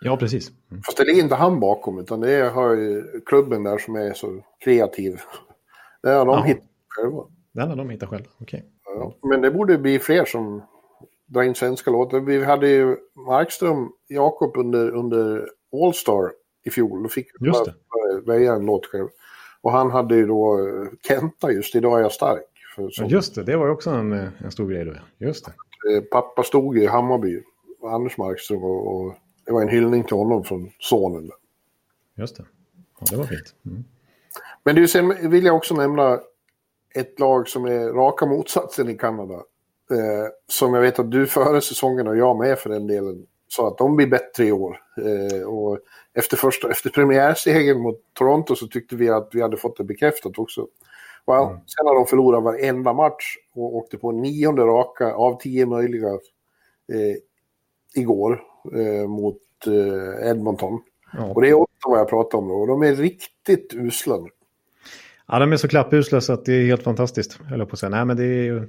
[0.00, 0.50] Ja, precis.
[0.70, 0.82] Mm.
[0.82, 5.20] Fast det ligger inte han bakom, utan det är klubben där som är så kreativ.
[6.02, 6.44] Det har de Aha.
[6.44, 7.24] hittat själva.
[7.52, 8.58] Den har de hittat själva, okej.
[8.58, 8.70] Okay.
[8.98, 10.62] Ja, men det borde bli fler som
[11.26, 12.20] drar in svenska låtar.
[12.20, 12.96] Vi hade ju
[13.26, 16.32] Markström, Jakob under, under All-Star
[16.64, 17.02] i fjol.
[17.02, 17.74] Då fick just det.
[18.26, 19.08] välja en låt själv.
[19.60, 22.44] Och han hade ju då eh, Kenta just Idag är jag stark.
[22.74, 25.26] För, ja, just det, det var också en, eh, en stor grej då.
[25.26, 25.52] Just det.
[25.94, 27.42] Eh, pappa stod i Hammarby,
[27.82, 29.14] Anders Markström, och, och
[29.48, 31.30] det var en hyllning till honom från sonen.
[32.14, 32.44] Just det.
[33.00, 33.54] Ja, det var fint.
[33.66, 33.84] Mm.
[34.64, 36.20] Men du, sen vill jag också nämna
[36.94, 39.34] ett lag som är raka motsatsen i Kanada.
[39.90, 43.68] Eh, som jag vet att du före säsongen och jag med för den delen sa
[43.68, 44.82] att de blir bättre i år.
[44.96, 45.78] Eh, och
[46.14, 50.38] efter, första, efter premiärsegern mot Toronto så tyckte vi att vi hade fått det bekräftat
[50.38, 50.66] också.
[51.26, 51.58] Well, mm.
[51.66, 56.08] Sen har de förlorat varenda match och åkte på nionde raka av tio möjliga
[56.92, 57.16] eh,
[57.94, 60.80] igår eh, mot eh, Edmonton.
[61.12, 61.24] Ja.
[61.24, 62.54] Och det är åtta vad jag pratar om då.
[62.54, 64.28] Och de är riktigt usla nu.
[65.26, 67.40] Ja, de är så klappusla så att det är helt fantastiskt.
[67.42, 67.90] Höll på att säga.
[67.90, 68.60] Nej, men det är ju...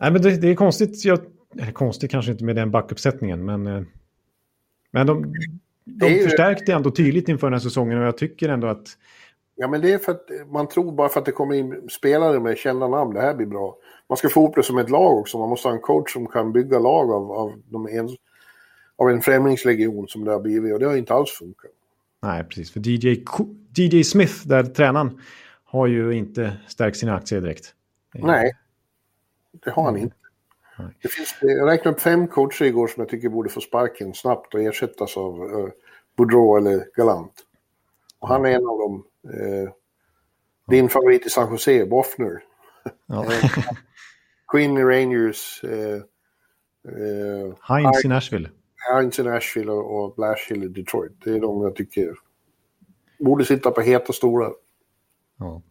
[0.00, 1.04] Nej, men det, det är konstigt.
[1.04, 1.18] Jag...
[1.60, 3.66] Eller konstigt kanske inte med den backuppsättningen, men...
[3.66, 3.82] Eh,
[4.90, 5.34] men de,
[5.84, 6.24] de ju...
[6.24, 8.86] förstärkte ändå tydligt inför den här säsongen och jag tycker ändå att...
[9.56, 12.40] Ja, men det är för att man tror bara för att det kommer in spelare
[12.40, 13.76] med kända namn, det här blir bra.
[14.08, 15.38] Man ska få upp det som ett lag också.
[15.38, 18.08] Man måste ha en coach som kan bygga lag av, av, de en,
[19.00, 21.70] av en främlingslegion som det har blivit och det har inte alls funkat.
[22.22, 22.70] Nej, precis.
[22.72, 23.24] För DJ,
[23.76, 25.20] DJ Smith, där tränaren,
[25.64, 27.74] har ju inte stärkt sina aktier direkt.
[28.14, 28.52] Nej,
[29.64, 30.16] det har han inte.
[31.02, 34.54] Det finns, jag räknade upp fem coacher igår som jag tycker borde få sparken snabbt
[34.54, 35.68] och ersättas av uh,
[36.16, 37.32] Boudreau eller Galant.
[38.18, 39.04] Och han är en av dem.
[39.34, 39.70] Uh,
[40.68, 42.42] din favorit i San Jose, Boffner.
[43.06, 43.26] Ja.
[44.52, 45.64] Queen Rangers.
[45.64, 46.02] Uh,
[46.88, 48.48] uh, Heinz i Nashville.
[48.88, 51.12] Heinz i Nashville och, Blashill i Detroit.
[51.24, 52.14] Det är de jag tycker
[53.20, 54.52] borde sitta på heta stolar.
[55.38, 55.62] Ja.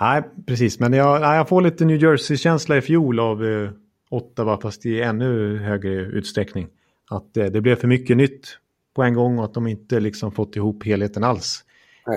[0.00, 0.80] Nej, precis.
[0.80, 3.70] Men jag, jag får lite New Jersey-känsla i fjol av eh,
[4.10, 6.68] Ottawa, fast i ännu högre utsträckning.
[7.10, 8.58] Att eh, det blev för mycket nytt
[8.94, 11.64] på en gång och att de inte liksom fått ihop helheten alls.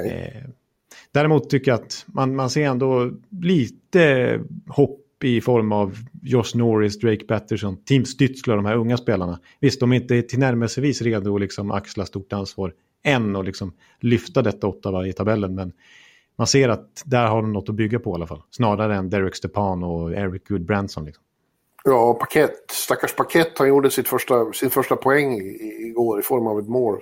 [0.06, 0.44] Eh,
[1.12, 3.12] däremot tycker jag att man, man ser ändå
[3.42, 9.40] lite hopp i form av Josh Norris, Drake Patterson, Tim Stützler, de här unga spelarna.
[9.60, 14.42] Visst, de är inte tillnärmelsevis redo att liksom axla stort ansvar än och liksom lyfta
[14.42, 15.74] detta Ottawa i tabellen, men
[16.36, 18.42] man ser att där har de något att bygga på i alla fall.
[18.50, 21.06] Snarare än Derek Stepan och Eric Goodbranson.
[21.06, 21.24] Liksom.
[21.84, 25.34] Ja, Paket, stackars Paket, han gjorde sitt första, sin första poäng
[25.90, 27.00] igår i form av ett mål.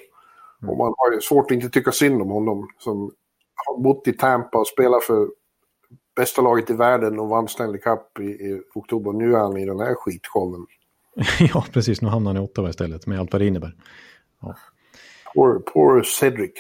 [0.61, 0.69] Mm.
[0.69, 3.11] Och man har ju svårt att inte tycka synd om honom som
[3.55, 5.27] har bott i Tampa och spelar för
[6.17, 9.11] bästa laget i världen och vann Stanley Cup i, i oktober.
[9.11, 10.65] Nu är han i den här skitshowen.
[11.53, 12.01] ja, precis.
[12.01, 13.73] Nu hamnar han i Ottawa istället med allt vad det innebär.
[14.41, 14.55] Ja.
[15.35, 16.51] Poor, poor Cedric.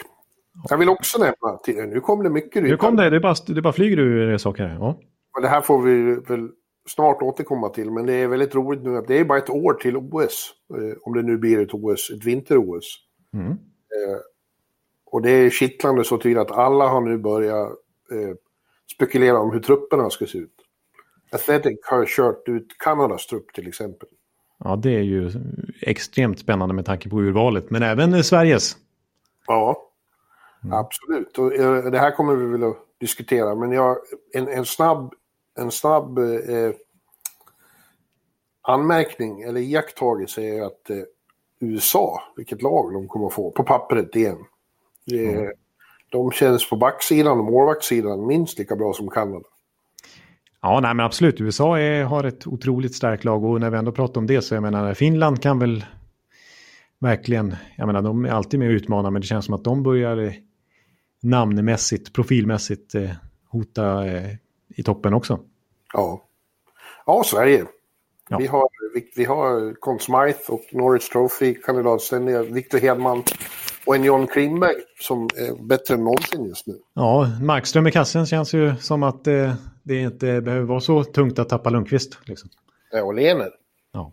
[0.69, 2.63] Jag vill också nämna, till, nu kom det mycket.
[2.63, 4.75] Nu kom det, det bara, det bara flyger ur saker här.
[4.75, 4.97] Ja.
[5.41, 6.49] det här får vi väl
[6.87, 9.73] snart återkomma till, men det är väldigt roligt nu att det är bara ett år
[9.73, 10.53] till OS.
[10.73, 12.97] Eh, om det nu blir ett OS, ett vinter-OS.
[13.33, 13.51] Mm.
[13.51, 14.17] Eh,
[15.05, 17.69] och det är kittlande så tydligt att alla har nu börjat
[18.11, 18.35] eh,
[18.95, 20.53] spekulera om hur trupperna ska se ut.
[21.31, 24.09] Athletic har kört ut Kanadas trupp till exempel.
[24.63, 25.31] Ja, det är ju
[25.81, 28.77] extremt spännande med tanke på urvalet, men även Sveriges.
[29.47, 29.91] Ja,
[30.63, 30.73] mm.
[30.73, 31.37] absolut.
[31.37, 33.97] Och, eh, det här kommer vi väl att diskutera, men jag,
[34.33, 35.13] en, en snabb,
[35.55, 36.71] en snabb eh,
[38.61, 40.97] anmärkning eller iakttagelse är att eh,
[41.59, 44.37] USA, vilket lag de kommer att få på pappret igen.
[45.11, 45.51] Mm.
[46.09, 49.45] De känns på backsidan och målvaktssidan minst lika bra som Kanada.
[50.61, 51.41] Ja, nej men absolut.
[51.41, 54.55] USA är, har ett otroligt starkt lag och när vi ändå pratar om det så
[54.55, 55.85] jag menar Finland kan väl
[56.99, 59.83] verkligen, jag menar de är alltid med och utmanar men det känns som att de
[59.83, 60.33] börjar eh,
[61.21, 63.09] namnmässigt, profilmässigt eh,
[63.49, 64.35] hota eh,
[64.75, 65.39] i toppen också.
[65.93, 66.23] Ja,
[67.05, 67.65] ja Sverige.
[68.29, 68.37] Ja.
[68.37, 73.23] Vi har, vi, vi har Conn Smythe och Norris Trophy kandidatständiga, Victor Hedman
[73.87, 76.79] Och en John Klingberg som är bättre än någonsin just nu.
[76.93, 81.39] Ja, Markström i kassen känns ju som att eh, det inte behöver vara så tungt
[81.39, 82.17] att tappa Lundqvist.
[82.25, 82.49] Liksom.
[82.91, 83.51] Ja, och Lener.
[83.91, 84.11] Ja.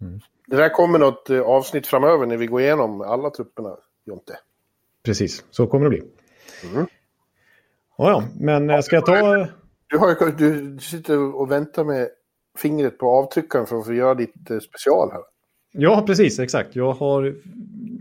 [0.00, 0.20] Mm.
[0.46, 4.38] Det där kommer något eh, avsnitt framöver när vi går igenom alla trupperna, Jonte.
[5.02, 6.02] Precis, så kommer det bli.
[6.72, 6.86] Mm.
[7.98, 9.46] Ja, ja, men eh, ska jag ta...
[9.86, 12.08] Du, har, du sitter och väntar med
[12.58, 15.22] fingret på avtryckaren för att få göra ditt eh, special här.
[15.72, 16.76] Ja, precis, exakt.
[16.76, 17.34] Jag har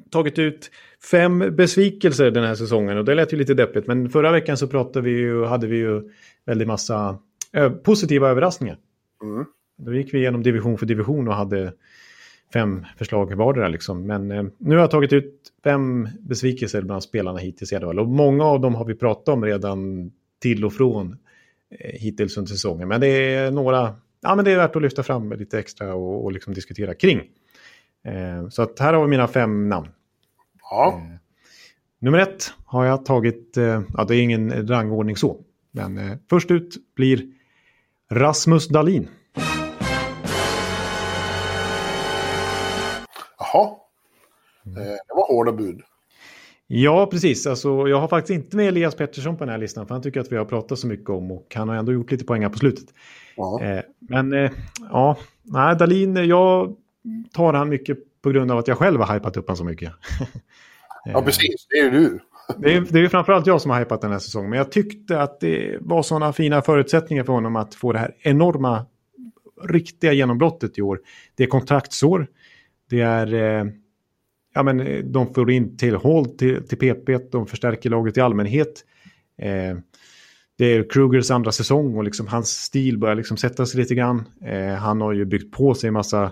[0.10, 0.72] tagit ut
[1.12, 3.88] fem besvikelser den här säsongen och det lät ju lite deppigt.
[3.88, 6.02] Men förra veckan så pratade vi ju, hade vi ju
[6.46, 7.18] väldigt massa
[7.84, 8.78] positiva överraskningar.
[9.24, 9.46] Mm.
[9.78, 11.74] Då gick vi igenom division för division och hade
[12.54, 13.68] fem förslag vardera.
[13.68, 14.08] Liksom.
[14.08, 18.08] Men eh, nu har jag tagit ut fem besvikelser bland spelarna hittills i alla Och
[18.08, 20.12] många av dem har vi pratat om redan
[20.42, 21.18] till och från
[21.80, 22.88] eh, hittills under säsongen.
[22.88, 26.24] Men det är några, ja men det är värt att lyfta fram lite extra och,
[26.24, 27.22] och liksom diskutera kring.
[28.06, 29.88] Eh, så att här har vi mina fem namn.
[30.72, 30.94] Ja.
[30.94, 31.18] Eh,
[32.00, 35.38] nummer ett har jag tagit, eh, ja det är ingen rangordning så.
[35.72, 37.24] Men först ut blir
[38.12, 39.08] Rasmus Dahlin.
[43.38, 43.76] Jaha.
[44.64, 45.82] Det var hårda bud.
[46.68, 47.48] Ja, precis.
[47.48, 49.88] Alltså, jag har faktiskt inte med Elias Pettersson på den här listan.
[49.88, 52.12] För han tycker att vi har pratat så mycket om och han har ändå gjort
[52.12, 52.86] lite poäng på slutet.
[53.36, 53.82] Ja.
[54.00, 54.50] Men
[54.92, 56.76] ja, nej, Dalin, jag
[57.34, 59.94] tar han mycket på grund av att jag själv har hypat upp honom så mycket.
[61.06, 61.68] ja, precis.
[61.70, 62.20] Det är ju du.
[62.58, 64.50] det är, det är framförallt jag som har hypat den här säsongen.
[64.50, 68.16] Men jag tyckte att det var sådana fina förutsättningar för honom att få det här
[68.22, 68.86] enorma,
[69.64, 71.00] riktiga genombrottet i år.
[71.36, 72.28] Det är kontraktsår.
[72.90, 73.34] Det är...
[73.34, 73.66] Eh,
[74.54, 78.22] ja, men eh, de får in till Hall till, till PP, de förstärker laget i
[78.22, 78.86] allmänhet.
[79.38, 79.78] Eh,
[80.58, 84.26] det är Krugers andra säsong och liksom hans stil börjar liksom sätta sig lite grann.
[84.46, 86.32] Eh, han har ju byggt på sig en massa,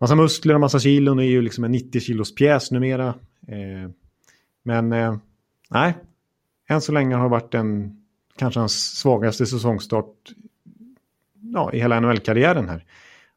[0.00, 3.08] massa muskler och massa kilon och är ju liksom en 90 kilos pjäs numera.
[3.48, 3.90] Eh,
[4.62, 5.16] men eh,
[5.70, 5.94] nej,
[6.68, 8.02] än så länge har det varit en
[8.36, 10.14] kanske hans svagaste säsongstart
[11.54, 12.84] ja, i hela NHL-karriären här.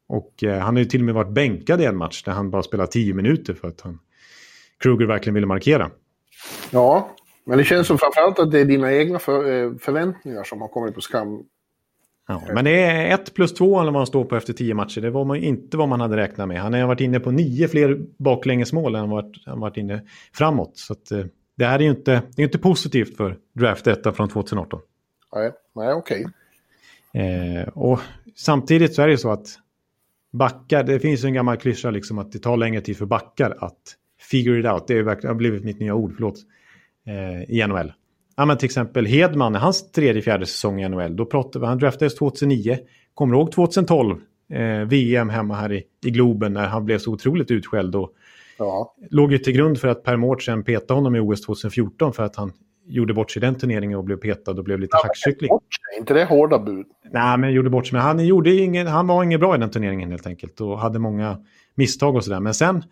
[0.07, 2.49] Och eh, han har ju till och med varit bänkad i en match där han
[2.49, 3.99] bara spelade 10 minuter för att han,
[4.77, 5.91] Kruger verkligen ville markera.
[6.71, 10.61] Ja, men det känns som framförallt att det är dina egna för, eh, förväntningar som
[10.61, 11.43] har kommit på skam.
[12.47, 15.01] Ja, men det är 1 plus 2 eller vad han står på efter 10 matcher.
[15.01, 16.61] Det var man inte vad man hade räknat med.
[16.61, 20.01] Han har varit inne på nio fler baklängesmål än varit, han varit inne
[20.33, 20.77] framåt.
[20.77, 21.25] Så att, eh,
[21.57, 24.79] det här är ju inte, det är inte positivt för draft 1 från 2018.
[25.35, 26.25] Nej, nej okej.
[27.13, 27.99] Eh, och
[28.35, 29.47] samtidigt så är det ju så att
[30.31, 33.57] backar, det finns ju en gammal klyscha liksom att det tar längre tid för backar
[33.59, 33.81] att
[34.19, 34.87] figure it out.
[34.87, 36.39] Det, är det har blivit mitt nya ord, förlåt,
[37.07, 37.93] eh, i NHL.
[38.35, 41.77] Ja, men till exempel Hedman, hans tredje, fjärde säsong i NHL, då pratade vi, han
[41.77, 42.77] draftades 2009.
[43.13, 44.17] Kommer du ihåg 2012?
[44.53, 48.11] Eh, VM hemma här i, i Globen när han blev så otroligt utskälld och
[48.57, 48.95] ja.
[49.09, 52.35] låg ju till grund för att Per Mårtsen petade honom i OS 2014 för att
[52.35, 52.51] han
[52.85, 55.51] gjorde bort sig i den turneringen och blev petad och blev lite ja, hackkyckling.
[55.97, 56.85] inte det hårda bud?
[57.11, 57.95] Nej, men gjorde bort sig.
[57.95, 60.99] Men han, gjorde ingen, han var ingen bra i den turneringen helt enkelt och hade
[60.99, 61.37] många
[61.75, 62.39] misstag och sådär.
[62.39, 62.83] Men sen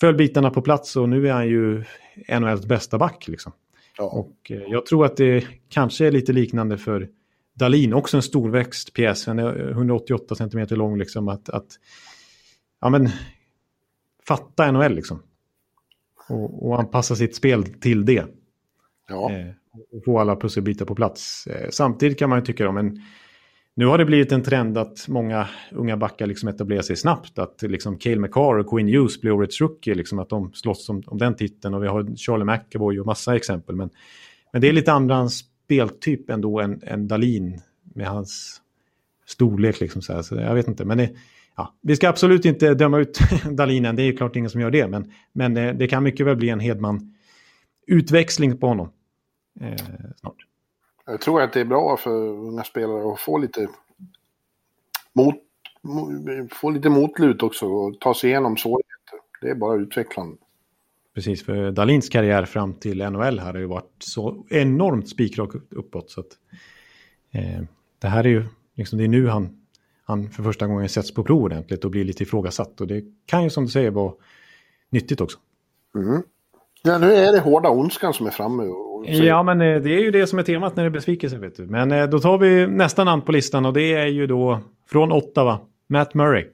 [0.00, 1.84] föll bitarna på plats och nu är han ju
[2.38, 3.28] NHLs bästa back.
[3.28, 3.52] Liksom.
[3.98, 4.04] Ja.
[4.04, 7.08] Och eh, jag tror att det kanske är lite liknande för
[7.54, 11.66] Dalin, också en storväxt pjäs, han är 188 cm lång, liksom, att, att
[12.80, 13.08] ja, men,
[14.26, 15.22] fatta NHL liksom.
[16.28, 18.24] Och, och anpassa sitt spel till det.
[19.08, 19.32] Ja.
[19.32, 19.46] Eh,
[19.92, 21.46] och få alla pusselbitar på plats.
[21.46, 23.02] Eh, samtidigt kan man ju tycka, då, men
[23.74, 27.38] nu har det blivit en trend att många unga backar liksom etablerar sig snabbt.
[27.38, 31.02] Att liksom Cale McCarr och Quinn Hughes blir årets rookie, liksom att de slåss om,
[31.06, 31.74] om den titeln.
[31.74, 33.76] Och vi har Charlie McAvoy och massa exempel.
[33.76, 33.90] Men,
[34.52, 37.60] men det är lite andra speltyp ändå än, än Dalin
[37.94, 38.60] med hans
[39.26, 39.80] storlek.
[39.80, 40.22] Liksom så, här.
[40.22, 41.10] så jag vet inte, men det,
[41.56, 43.18] ja, vi ska absolut inte döma ut
[43.50, 43.96] Dalin än.
[43.96, 44.88] Det är klart ingen som gör det.
[44.88, 47.14] Men, men det, det kan mycket väl bli en Hedman
[47.86, 48.92] utväxling på honom.
[49.60, 49.76] Eh,
[50.16, 50.41] snart.
[51.06, 53.68] Jag tror att det är bra för unga spelare att få lite
[55.12, 55.34] mot,
[56.52, 59.18] få lite motlut också och ta sig igenom svårigheter.
[59.40, 60.36] Det är bara utvecklande.
[61.14, 66.10] Precis, för Dalins karriär fram till NHL har ju varit så enormt spikrak uppåt.
[66.10, 66.38] Så att,
[67.30, 67.62] eh,
[67.98, 68.44] det här är ju
[68.74, 69.62] liksom, det är nu han,
[70.04, 72.80] han för första gången sätts på prov ordentligt och blir lite ifrågasatt.
[72.80, 74.12] Och det kan ju som du säger vara
[74.90, 75.38] nyttigt också.
[75.94, 76.22] Mm.
[76.82, 78.62] Ja, nu är det hårda ondskan som är framme.
[79.04, 81.38] Ja, men eh, det är ju det som är temat när det är besvikelse.
[81.38, 81.66] Vet du.
[81.66, 85.12] Men eh, då tar vi nästa namn på listan och det är ju då från
[85.12, 86.46] Ottawa, Matt Murray.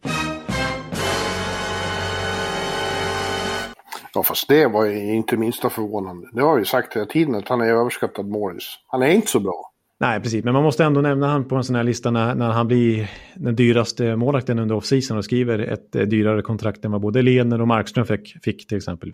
[4.14, 6.28] Ja, fast det var ju inte minsta förvånande.
[6.32, 8.78] Det har ju sagt hela tiden att han är överskattad Morris.
[8.86, 9.70] Han är inte så bra.
[10.00, 10.44] Nej, precis.
[10.44, 13.10] Men man måste ändå nämna han på en sån här lista när, när han blir
[13.34, 17.60] den dyraste målakten under off-season och skriver ett eh, dyrare kontrakt än vad både Lener
[17.60, 19.12] och Markström fick, fick till exempel.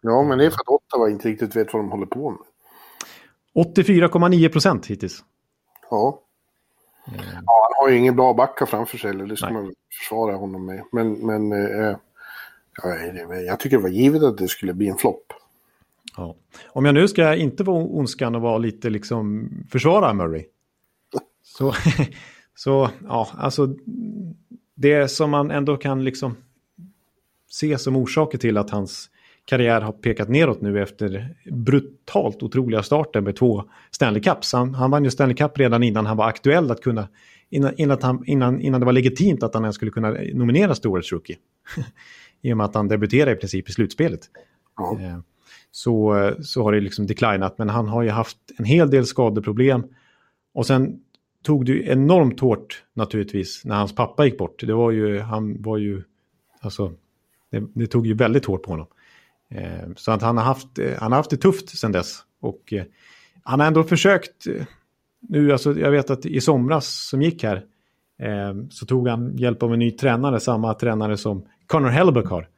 [0.00, 2.38] Ja, men det är för att Ottawa inte riktigt vet vad de håller på med.
[3.54, 5.24] 84,9 procent hittills.
[5.90, 6.20] Ja.
[7.08, 7.20] Mm.
[7.46, 7.68] ja.
[7.76, 9.62] Han har ju ingen bra backa framför sig, eller det ska Nej.
[9.62, 10.84] man försvara honom med.
[10.92, 11.96] Men, men eh,
[12.82, 12.96] ja,
[13.46, 15.32] jag tycker det var givet att det skulle bli en flopp.
[16.16, 16.34] Ja.
[16.66, 20.44] Om jag nu ska inte vara ondskan och vara lite liksom försvara Murray.
[21.42, 21.74] Så,
[22.54, 23.74] så ja, alltså
[24.74, 26.36] det som man ändå kan liksom
[27.50, 29.10] se som orsaker till att hans
[29.44, 34.52] karriär har pekat neråt nu efter brutalt otroliga starter med två Stanley Cups.
[34.52, 37.08] Han, han vann ju Stanley Cup redan innan han var aktuell att kunna,
[37.50, 40.90] innan, innan, han, innan, innan det var legitimt att han ens skulle kunna nomineras till
[40.90, 41.36] Årets Rookie.
[42.42, 44.20] I och med att han debuterade i princip i slutspelet.
[44.98, 45.22] Mm.
[45.70, 49.84] Så, så har det liksom declinat, men han har ju haft en hel del skadeproblem.
[50.54, 51.00] Och sen
[51.42, 54.66] tog det ju enormt hårt naturligtvis när hans pappa gick bort.
[54.66, 56.02] Det var ju, han var ju,
[56.60, 56.92] alltså,
[57.50, 58.86] det, det tog ju väldigt hårt på honom.
[59.50, 62.18] Eh, så att han har, haft, eh, han har haft det tufft sedan dess.
[62.40, 62.84] Och eh,
[63.42, 64.46] han har ändå försökt,
[65.20, 67.62] nu, alltså, jag vet att i somras som gick här,
[68.70, 72.48] så tog han hjälp av en ny tränare, samma tränare som Connor Hellebuck har.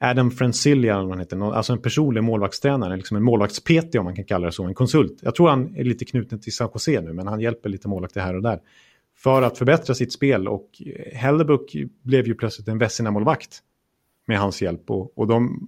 [0.00, 4.16] Adam Francilia, eller vad han heter, alltså en personlig målvaktstränare, liksom en målvakts-PT om man
[4.16, 5.18] kan kalla det så, en konsult.
[5.22, 8.20] Jag tror han är lite knuten till San Jose nu, men han hjälper lite målvakter
[8.20, 8.60] här och där.
[9.16, 10.70] För att förbättra sitt spel och
[11.12, 13.62] Hellebuck blev ju plötsligt en Vessina-målvakt
[14.28, 14.90] med hans hjälp.
[14.90, 15.60] Och, och de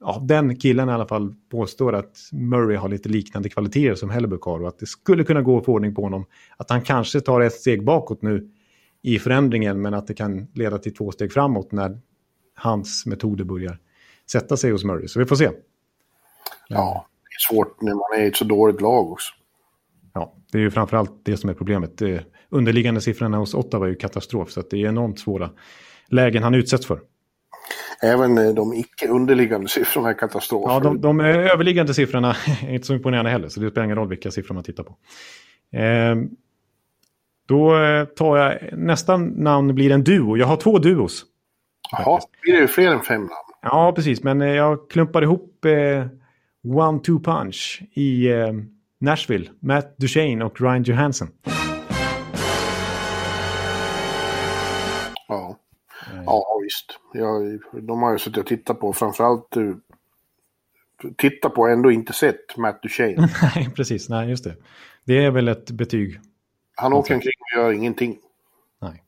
[0.00, 4.42] ja, den killen i alla fall påstår att Murray har lite liknande kvaliteter som Hellebuck
[4.42, 6.26] har och att det skulle kunna gå att få ordning på honom.
[6.56, 8.50] Att han kanske tar ett steg bakåt nu
[9.02, 12.00] i förändringen men att det kan leda till två steg framåt när
[12.54, 13.78] hans metoder börjar
[14.30, 15.08] sätta sig hos Murray.
[15.08, 15.50] Så vi får se.
[16.68, 19.34] Ja, det är svårt när man är i ett så dåligt lag också.
[20.12, 21.98] Ja, det är ju framförallt det som är problemet.
[21.98, 25.50] Det underliggande siffrorna hos Ottawa är ju katastrof så det är enormt svåra
[26.08, 27.00] lägen han utsätts för.
[28.02, 30.72] Även eh, de icke underliggande siffrorna är katastrofer.
[30.72, 32.36] Ja, de, de överliggande siffrorna
[32.66, 34.96] är inte så imponerande heller, så det spelar ingen roll vilka siffror man tittar på.
[35.76, 36.16] Eh,
[37.48, 40.36] då eh, tar jag, nästa namn blir en duo.
[40.36, 41.24] Jag har två duos.
[41.90, 43.32] Jaha, blir det fler än fem namn?
[43.62, 44.22] Ja, precis.
[44.22, 46.06] Men eh, jag klumpar ihop eh,
[46.64, 48.52] One-Two Punch i eh,
[49.00, 49.50] Nashville.
[49.60, 51.28] Matt Duchene och Ryan Johansson.
[56.28, 56.98] Ja, visst.
[57.12, 59.74] Jag, de har ju suttit och tittat på, framförallt eh,
[61.16, 63.28] titta på ändå inte sett Matt Duchene.
[63.54, 64.08] Nej, precis.
[64.08, 64.56] Nej, just det.
[65.04, 66.20] Det är väl ett betyg.
[66.74, 68.18] Han åker omkring och gör ingenting.
[68.80, 69.02] Nej.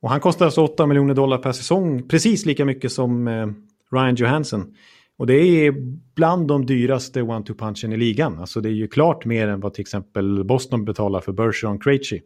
[0.00, 2.08] Och han kostar alltså 8 miljoner dollar per säsong.
[2.08, 3.46] Precis lika mycket som eh,
[3.92, 4.74] Ryan Johansson.
[5.16, 5.74] Och det är
[6.14, 8.38] bland de dyraste one-two-punchen i ligan.
[8.38, 12.22] Alltså det är ju klart mer än vad till exempel Boston betalar för Bergeron Krejci.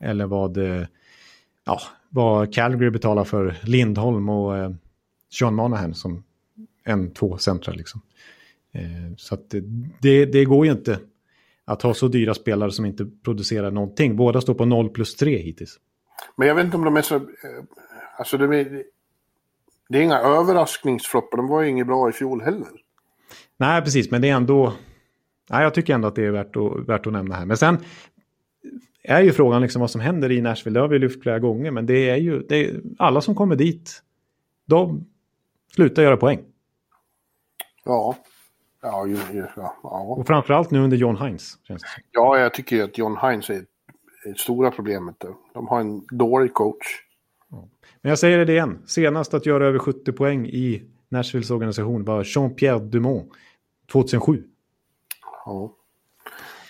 [0.00, 0.86] Eller vad eh,
[1.68, 4.70] ja, vad Calgary betalar för Lindholm och eh,
[5.38, 6.24] Sean Monahan som
[6.84, 7.72] en, två centra.
[7.72, 8.00] Liksom.
[8.72, 9.54] Eh, så att
[10.00, 10.98] det, det går ju inte
[11.64, 14.16] att ha så dyra spelare som inte producerar någonting.
[14.16, 15.78] Båda står på 0 plus 3 hittills.
[16.36, 17.16] Men jag vet inte om de är så...
[17.16, 17.22] Eh,
[18.18, 18.82] alltså det är,
[19.88, 21.36] det är inga överraskningsfloppar.
[21.36, 22.68] De var ju inget bra i fjol heller.
[23.56, 24.10] Nej, precis.
[24.10, 24.72] Men det är ändå...
[25.50, 27.46] Nej, jag tycker ändå att det är värt att, värt att nämna här.
[27.46, 27.78] Men sen
[29.08, 30.78] är ju frågan liksom vad som händer i Nashville.
[30.78, 33.56] Det har vi lyft flera gånger, men det är ju det är, alla som kommer
[33.56, 34.02] dit,
[34.66, 35.06] de
[35.74, 36.40] slutar göra poäng.
[37.84, 38.16] Ja.
[38.82, 40.00] Ja, ju, ju, ja, ja.
[40.00, 41.58] Och framförallt nu under John Hines.
[42.12, 43.64] Ja, jag tycker att John Hines är
[44.24, 45.24] det stora problemet.
[45.54, 46.86] De har en dålig coach.
[47.50, 47.68] Ja.
[48.00, 48.82] Men jag säger det igen.
[48.86, 53.32] Senast att göra över 70 poäng i Nashvilles organisation var Jean-Pierre Dumont
[53.92, 54.44] 2007.
[55.44, 55.72] Ja,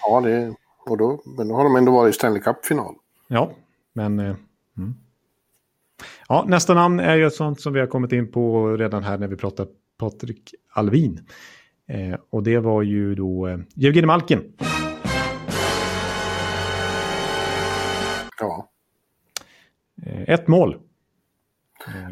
[0.02, 0.54] ja det,
[0.90, 2.94] och då, men då har de ändå varit i Stanley Cup-final.
[3.28, 3.52] Ja,
[3.92, 4.18] men...
[4.18, 4.36] Eh,
[4.78, 4.94] mm.
[6.28, 9.18] Ja, nästa namn är ju ett sånt som vi har kommit in på redan här
[9.18, 9.66] när vi pratar
[9.98, 11.26] Patrik Alvin.
[11.88, 14.52] Eh, och det var ju då eh, Jevgenij Malkin.
[18.40, 18.68] Ja.
[20.06, 20.78] Eh, ett mål.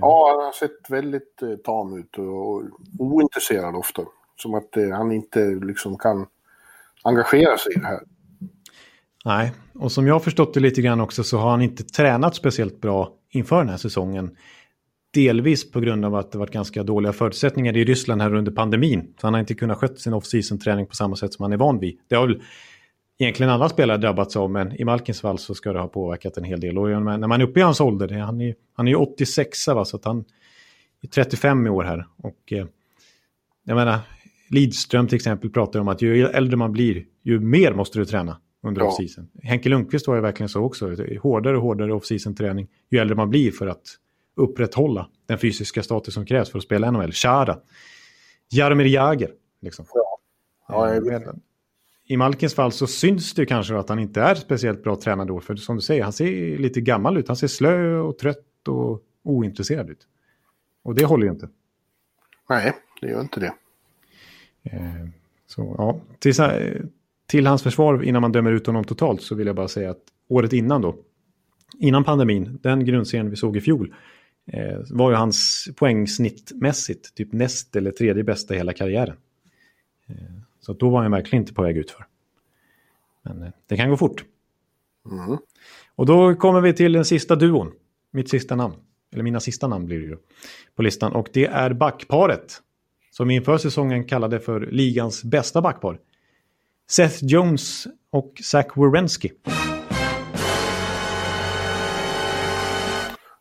[0.01, 2.63] Ja, han har sett väldigt eh, tam ut och, och
[2.99, 4.03] ointresserad ofta.
[4.37, 6.27] Som att eh, han inte liksom kan
[7.03, 8.01] engagera sig i det här.
[9.27, 12.35] Nej, och som jag har förstått det lite grann också så har han inte tränat
[12.35, 14.37] speciellt bra inför den här säsongen.
[15.15, 19.15] Delvis på grund av att det varit ganska dåliga förutsättningar i Ryssland här under pandemin.
[19.21, 21.57] Så han har inte kunnat sköta sin off-season träning på samma sätt som han är
[21.57, 21.99] van vid.
[22.09, 22.43] Det har väl
[23.19, 26.45] egentligen alla spelare drabbats av, men i Malkins fall så ska det ha påverkat en
[26.45, 26.79] hel del.
[26.79, 29.85] Och när man är uppe i hans ålder, han är, han är ju 86 va,
[29.85, 30.25] så att han
[31.03, 32.07] är 35 i år här.
[32.17, 32.67] Och eh,
[33.65, 33.99] jag menar,
[34.51, 38.37] Lidström till exempel pratar om att ju äldre man blir, ju mer måste du träna
[38.67, 38.89] under ja.
[38.89, 39.29] off-season.
[39.43, 40.97] Henke Lundqvist var ju verkligen så också.
[41.23, 43.99] Hårdare och hårdare off-season träning ju äldre man blir för att
[44.35, 47.13] upprätthålla den fysiska status som krävs för att spela NHL.
[47.13, 47.59] Chara
[48.51, 49.31] Jaromir Jagr.
[49.61, 49.85] Liksom.
[49.95, 50.19] Ja.
[50.69, 51.21] Ja, jag Eh,
[52.07, 55.41] I Malkins fall så syns det kanske att han inte är speciellt bra tränad då.
[55.41, 57.29] För som du säger, han ser lite gammal ut.
[57.29, 60.07] Han ser slö och trött och ointresserad ut.
[60.83, 61.49] Och det håller ju inte.
[62.49, 63.55] Nej, det gör inte det.
[64.63, 65.09] Eh,
[65.47, 66.01] Så ja,
[67.27, 70.03] till, hans försvar innan man dömer ut honom totalt så vill jag bara säga att
[70.29, 70.97] året innan då,
[71.79, 73.95] innan pandemin, den grundserien vi såg i fjol,
[74.47, 79.17] eh, var ju hans poängsnittmässigt typ näst eller tredje bästa i hela karriären.
[80.09, 80.15] Eh,
[80.61, 82.07] så då var han verkligen inte på väg ut för.
[83.23, 84.25] Men eh, det kan gå fort.
[85.11, 85.39] Mm.
[85.95, 87.73] Och då kommer vi till den sista duon,
[88.11, 88.75] mitt sista namn,
[89.13, 90.17] eller mina sista namn blir det ju
[90.75, 92.63] på listan, och det är backparet
[93.11, 95.99] som inför säsongen kallade för ligans bästa backpar.
[96.89, 99.31] Seth Jones och Zach Wierenski.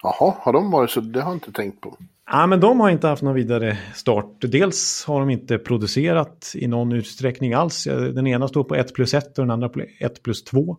[0.03, 1.01] Jaha, har de varit så?
[1.01, 1.97] Det har jag inte tänkt på.
[2.31, 4.35] Ja, men de har inte haft någon vidare start.
[4.41, 7.83] Dels har de inte producerat i någon utsträckning alls.
[8.13, 10.77] Den ena står på 1 plus 1 och den andra på 1 plus 2.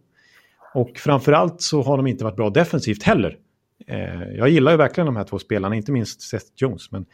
[0.75, 3.39] Och framförallt så har de inte varit bra defensivt heller.
[3.87, 6.93] Eh, jag gillar ju verkligen de här två spelarna, inte minst Seth Jones.
[6.93, 7.07] Men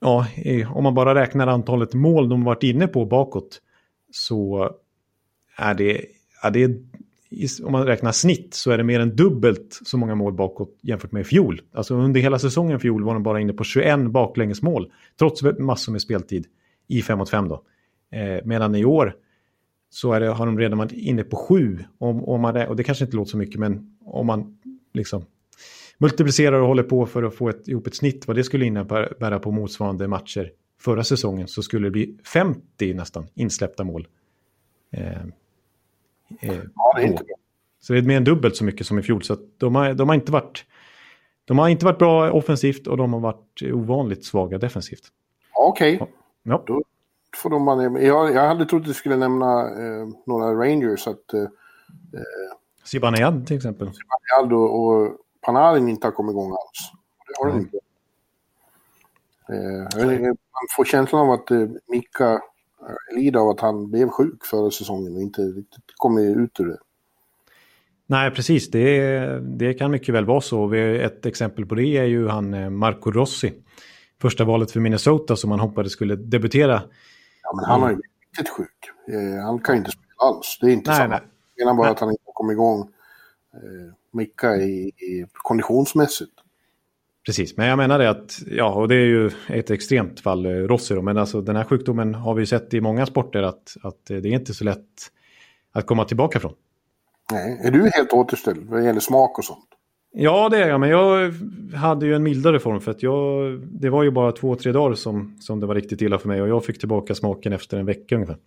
[0.00, 0.26] ja,
[0.74, 3.60] om man bara räknar antalet mål de varit inne på bakåt
[4.14, 4.70] så
[5.56, 6.06] är det,
[6.42, 6.80] är det
[7.62, 11.12] om man räknar snitt så är det mer än dubbelt så många mål bakåt jämfört
[11.12, 11.60] med i fjol.
[11.72, 15.92] Alltså under hela säsongen i fjol var de bara inne på 21 baklängesmål, trots massor
[15.92, 16.46] med speltid
[16.88, 17.62] i 5 mot 5 då.
[18.12, 19.16] Eh, medan i år
[19.90, 21.78] så är det, har de redan varit inne på 7.
[21.98, 24.58] Om, om man, och det kanske inte låter så mycket, men om man
[24.92, 25.24] liksom
[25.98, 29.38] multiplicerar och håller på för att få ett, ihop ett snitt, vad det skulle innebära
[29.38, 30.50] på motsvarande matcher
[30.84, 34.08] förra säsongen, så skulle det bli 50 nästan insläppta mål.
[34.90, 35.20] Eh,
[36.40, 37.18] eh, Ja, det
[37.80, 39.22] så det är mer än dubbelt så mycket som i fjol.
[39.22, 40.64] Så de, har, de, har inte varit,
[41.44, 45.02] de har inte varit bra offensivt och de har varit ovanligt svaga defensivt.
[45.54, 46.00] Okej,
[46.42, 46.82] Ja, då
[47.36, 48.02] får de med.
[48.02, 51.06] Jag, jag hade trott att du skulle nämna eh, några Rangers.
[51.06, 51.44] Att eh,
[52.84, 53.90] Zibanejad till exempel.
[54.38, 56.92] Aldo och Panarin inte har kommit igång alls.
[57.26, 57.76] Det har de inte.
[57.76, 63.60] Eh, jag vet inte, man får känslan av att eh, Mika eh, lider av att
[63.60, 66.78] han blev sjuk förra säsongen och inte riktigt kom ut ur det.
[68.06, 68.70] Nej, precis.
[68.70, 70.74] Det, det kan mycket väl vara så.
[70.74, 73.52] Ett exempel på det är ju han eh, Marco Rossi.
[74.20, 76.82] Första valet för Minnesota som man hoppades skulle debutera.
[77.42, 78.90] Ja, men han har ju blivit riktigt sjuk.
[79.08, 80.58] Eh, han kan ju inte spela alls.
[80.60, 81.20] Det är inte Nej, samma.
[81.54, 81.92] Jag menar bara Nej.
[81.92, 82.80] att han inte kommit igång
[83.54, 86.32] eh, Mika i, i konditionsmässigt.
[87.26, 90.50] Precis, men jag menar det att, ja, och det är ju ett extremt fall, eh,
[90.50, 93.76] Rossi då, men alltså den här sjukdomen har vi ju sett i många sporter att,
[93.82, 95.10] att eh, det är inte så lätt
[95.72, 96.54] att komma tillbaka från.
[97.32, 99.68] Nej, är du helt återställd vad gäller smak och sånt?
[100.16, 101.34] Ja, det är jag, men jag
[101.74, 104.94] hade ju en mildare form för att jag, det var ju bara två, tre dagar
[104.94, 107.86] som, som det var riktigt illa för mig och jag fick tillbaka smaken efter en
[107.86, 108.38] vecka ungefär.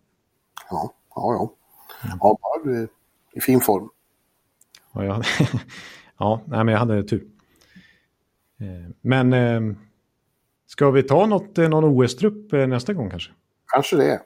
[0.70, 1.54] Ja, ja, ja.
[2.20, 2.88] Ja, bara du är
[3.34, 3.90] i fin form.
[4.92, 5.24] Och jag,
[6.18, 7.28] ja, nej, men jag hade tur.
[8.62, 9.76] Eh, Men eh,
[10.66, 13.32] ska vi ta något, eh, någon OS-trupp nästa gång kanske?
[13.74, 14.22] Kanske det.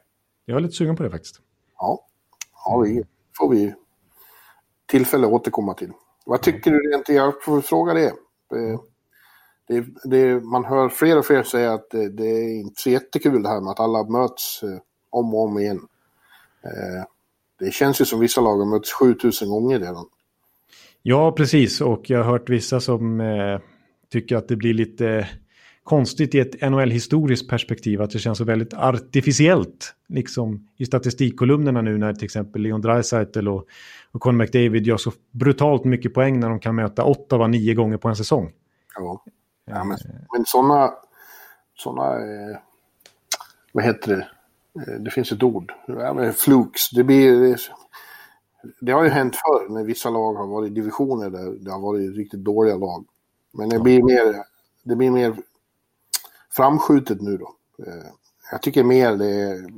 [0.45, 1.41] Jag är lite sugen på det faktiskt.
[1.77, 2.05] Ja,
[2.65, 3.03] ja det
[3.37, 3.73] får vi
[4.85, 5.91] tillfälle att återkomma till.
[6.25, 8.07] Vad tycker du rent, jag får fråga det.
[8.07, 8.79] Eh,
[9.67, 10.43] det, det.
[10.43, 13.61] Man hör fler och fler säga att det, det är inte så jättekul det här
[13.61, 14.61] med att alla möts
[15.09, 15.87] om och om igen.
[17.59, 20.05] Det känns ju som vissa lag har mötts 7000 gånger redan.
[21.01, 21.81] Ja, precis.
[21.81, 23.59] Och jag har hört vissa som eh,
[24.11, 25.27] tycker att det blir lite
[25.83, 28.01] konstigt i ett NHL-historiskt perspektiv.
[28.01, 29.95] Att det känns så väldigt artificiellt.
[30.07, 33.65] Liksom i statistikkolumnerna nu när till exempel Leon Draisaitl och,
[34.11, 37.97] och Conor McDavid gör så brutalt mycket poäng när de kan möta Ottawa nio gånger
[37.97, 38.51] på en säsong.
[38.95, 39.23] Ja,
[39.65, 39.97] ja men,
[40.33, 40.93] men sådana...
[41.75, 42.57] Såna, eh,
[43.73, 44.27] vad heter det?
[44.81, 45.73] Eh, Det finns ett ord.
[45.87, 46.89] Ja, flukes.
[46.89, 47.57] Det, blir, det,
[48.81, 51.79] det har ju hänt förr när vissa lag har varit i divisioner där det har
[51.79, 53.05] varit riktigt dåliga lag.
[53.53, 54.43] Men det blir mer,
[54.83, 55.35] det blir mer
[56.55, 57.55] framskjutet nu då.
[57.87, 58.11] Eh,
[58.51, 59.69] Jag tycker mer det är,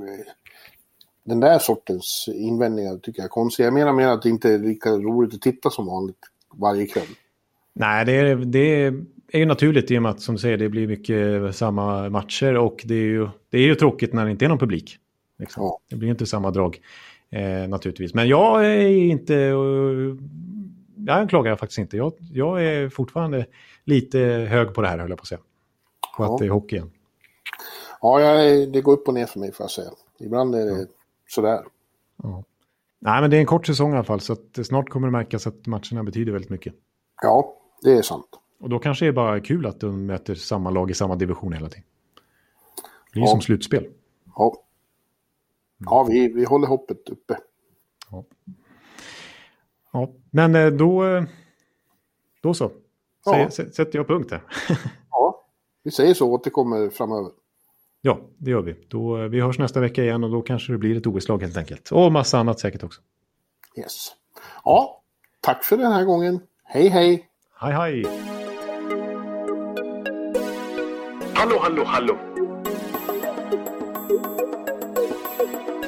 [1.24, 3.68] den där sortens invändningar tycker jag är konstiga.
[3.68, 6.18] Jag menar mer att det inte är lika roligt att titta som vanligt
[6.54, 7.08] varje kväll.
[7.74, 8.86] Nej, det är, det
[9.32, 12.58] är ju naturligt i och med att som du säger det blir mycket samma matcher
[12.58, 14.98] och det är ju, det är ju tråkigt när det inte är någon publik.
[15.40, 15.64] Liksom.
[15.64, 15.80] Ja.
[15.90, 16.80] Det blir inte samma drag
[17.30, 18.14] eh, naturligtvis.
[18.14, 19.36] Men jag är inte...
[19.36, 20.18] Uh,
[21.06, 21.98] jag klagar faktiskt inte.
[21.98, 23.46] Jag, jag är fortfarande
[23.84, 25.42] lite hög på det här höll jag på att säga.
[26.18, 26.34] På Ja.
[26.34, 26.92] att det är hockey igen.
[28.02, 29.90] Ja, jag, det går upp och ner för mig får jag säga.
[30.20, 30.88] Ibland är det
[31.28, 31.64] sådär.
[32.24, 32.44] Ja.
[33.00, 35.48] Nej, men det är en kort säsong i alla fall så snart kommer det märkas
[35.48, 36.74] att matcherna betyder väldigt mycket.
[37.22, 38.28] Ja, det är sant.
[38.60, 41.54] Och då kanske det är bara kul att de möter samma lag i samma division
[41.54, 41.84] hela tiden.
[43.06, 43.28] Det blir Ja.
[43.28, 43.88] som slutspel.
[44.36, 44.56] Ja,
[45.80, 47.38] ja vi, vi håller hoppet uppe.
[48.12, 48.24] Ja.
[50.32, 51.04] Men eh, då,
[52.42, 52.72] då så.
[53.26, 53.50] Ja.
[53.50, 54.42] Sätter jag punkt här.
[55.12, 55.46] Ja,
[55.84, 57.32] vi säger så, återkommer framöver.
[58.02, 58.76] ja, det gör vi.
[58.88, 61.58] Då, eh, vi hörs nästa vecka igen och då kanske det blir ett OS-lag helt
[61.58, 61.92] enkelt.
[61.92, 63.02] Och massa annat säkert också.
[63.78, 64.12] Yes.
[64.64, 65.02] Ja,
[65.42, 66.40] tack för den här gången.
[66.64, 67.30] Hej, hej!
[67.60, 68.06] Hej hej!
[71.34, 72.18] Hallå, hallå, hallå.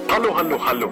[0.08, 0.92] Hallå, hallå, hallå.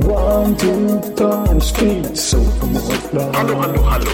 [0.00, 2.38] One, two, time, speed, so
[3.34, 4.10] Hallå, hallå, hallå.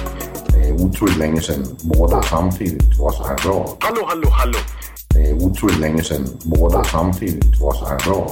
[0.47, 3.77] Det er utroligt længe siden mor, der samtidig også har råd.
[3.83, 4.59] Hallå, hallå, hallå.
[5.13, 8.29] Det er utroligt længe siden mor, der samtidig også har råd.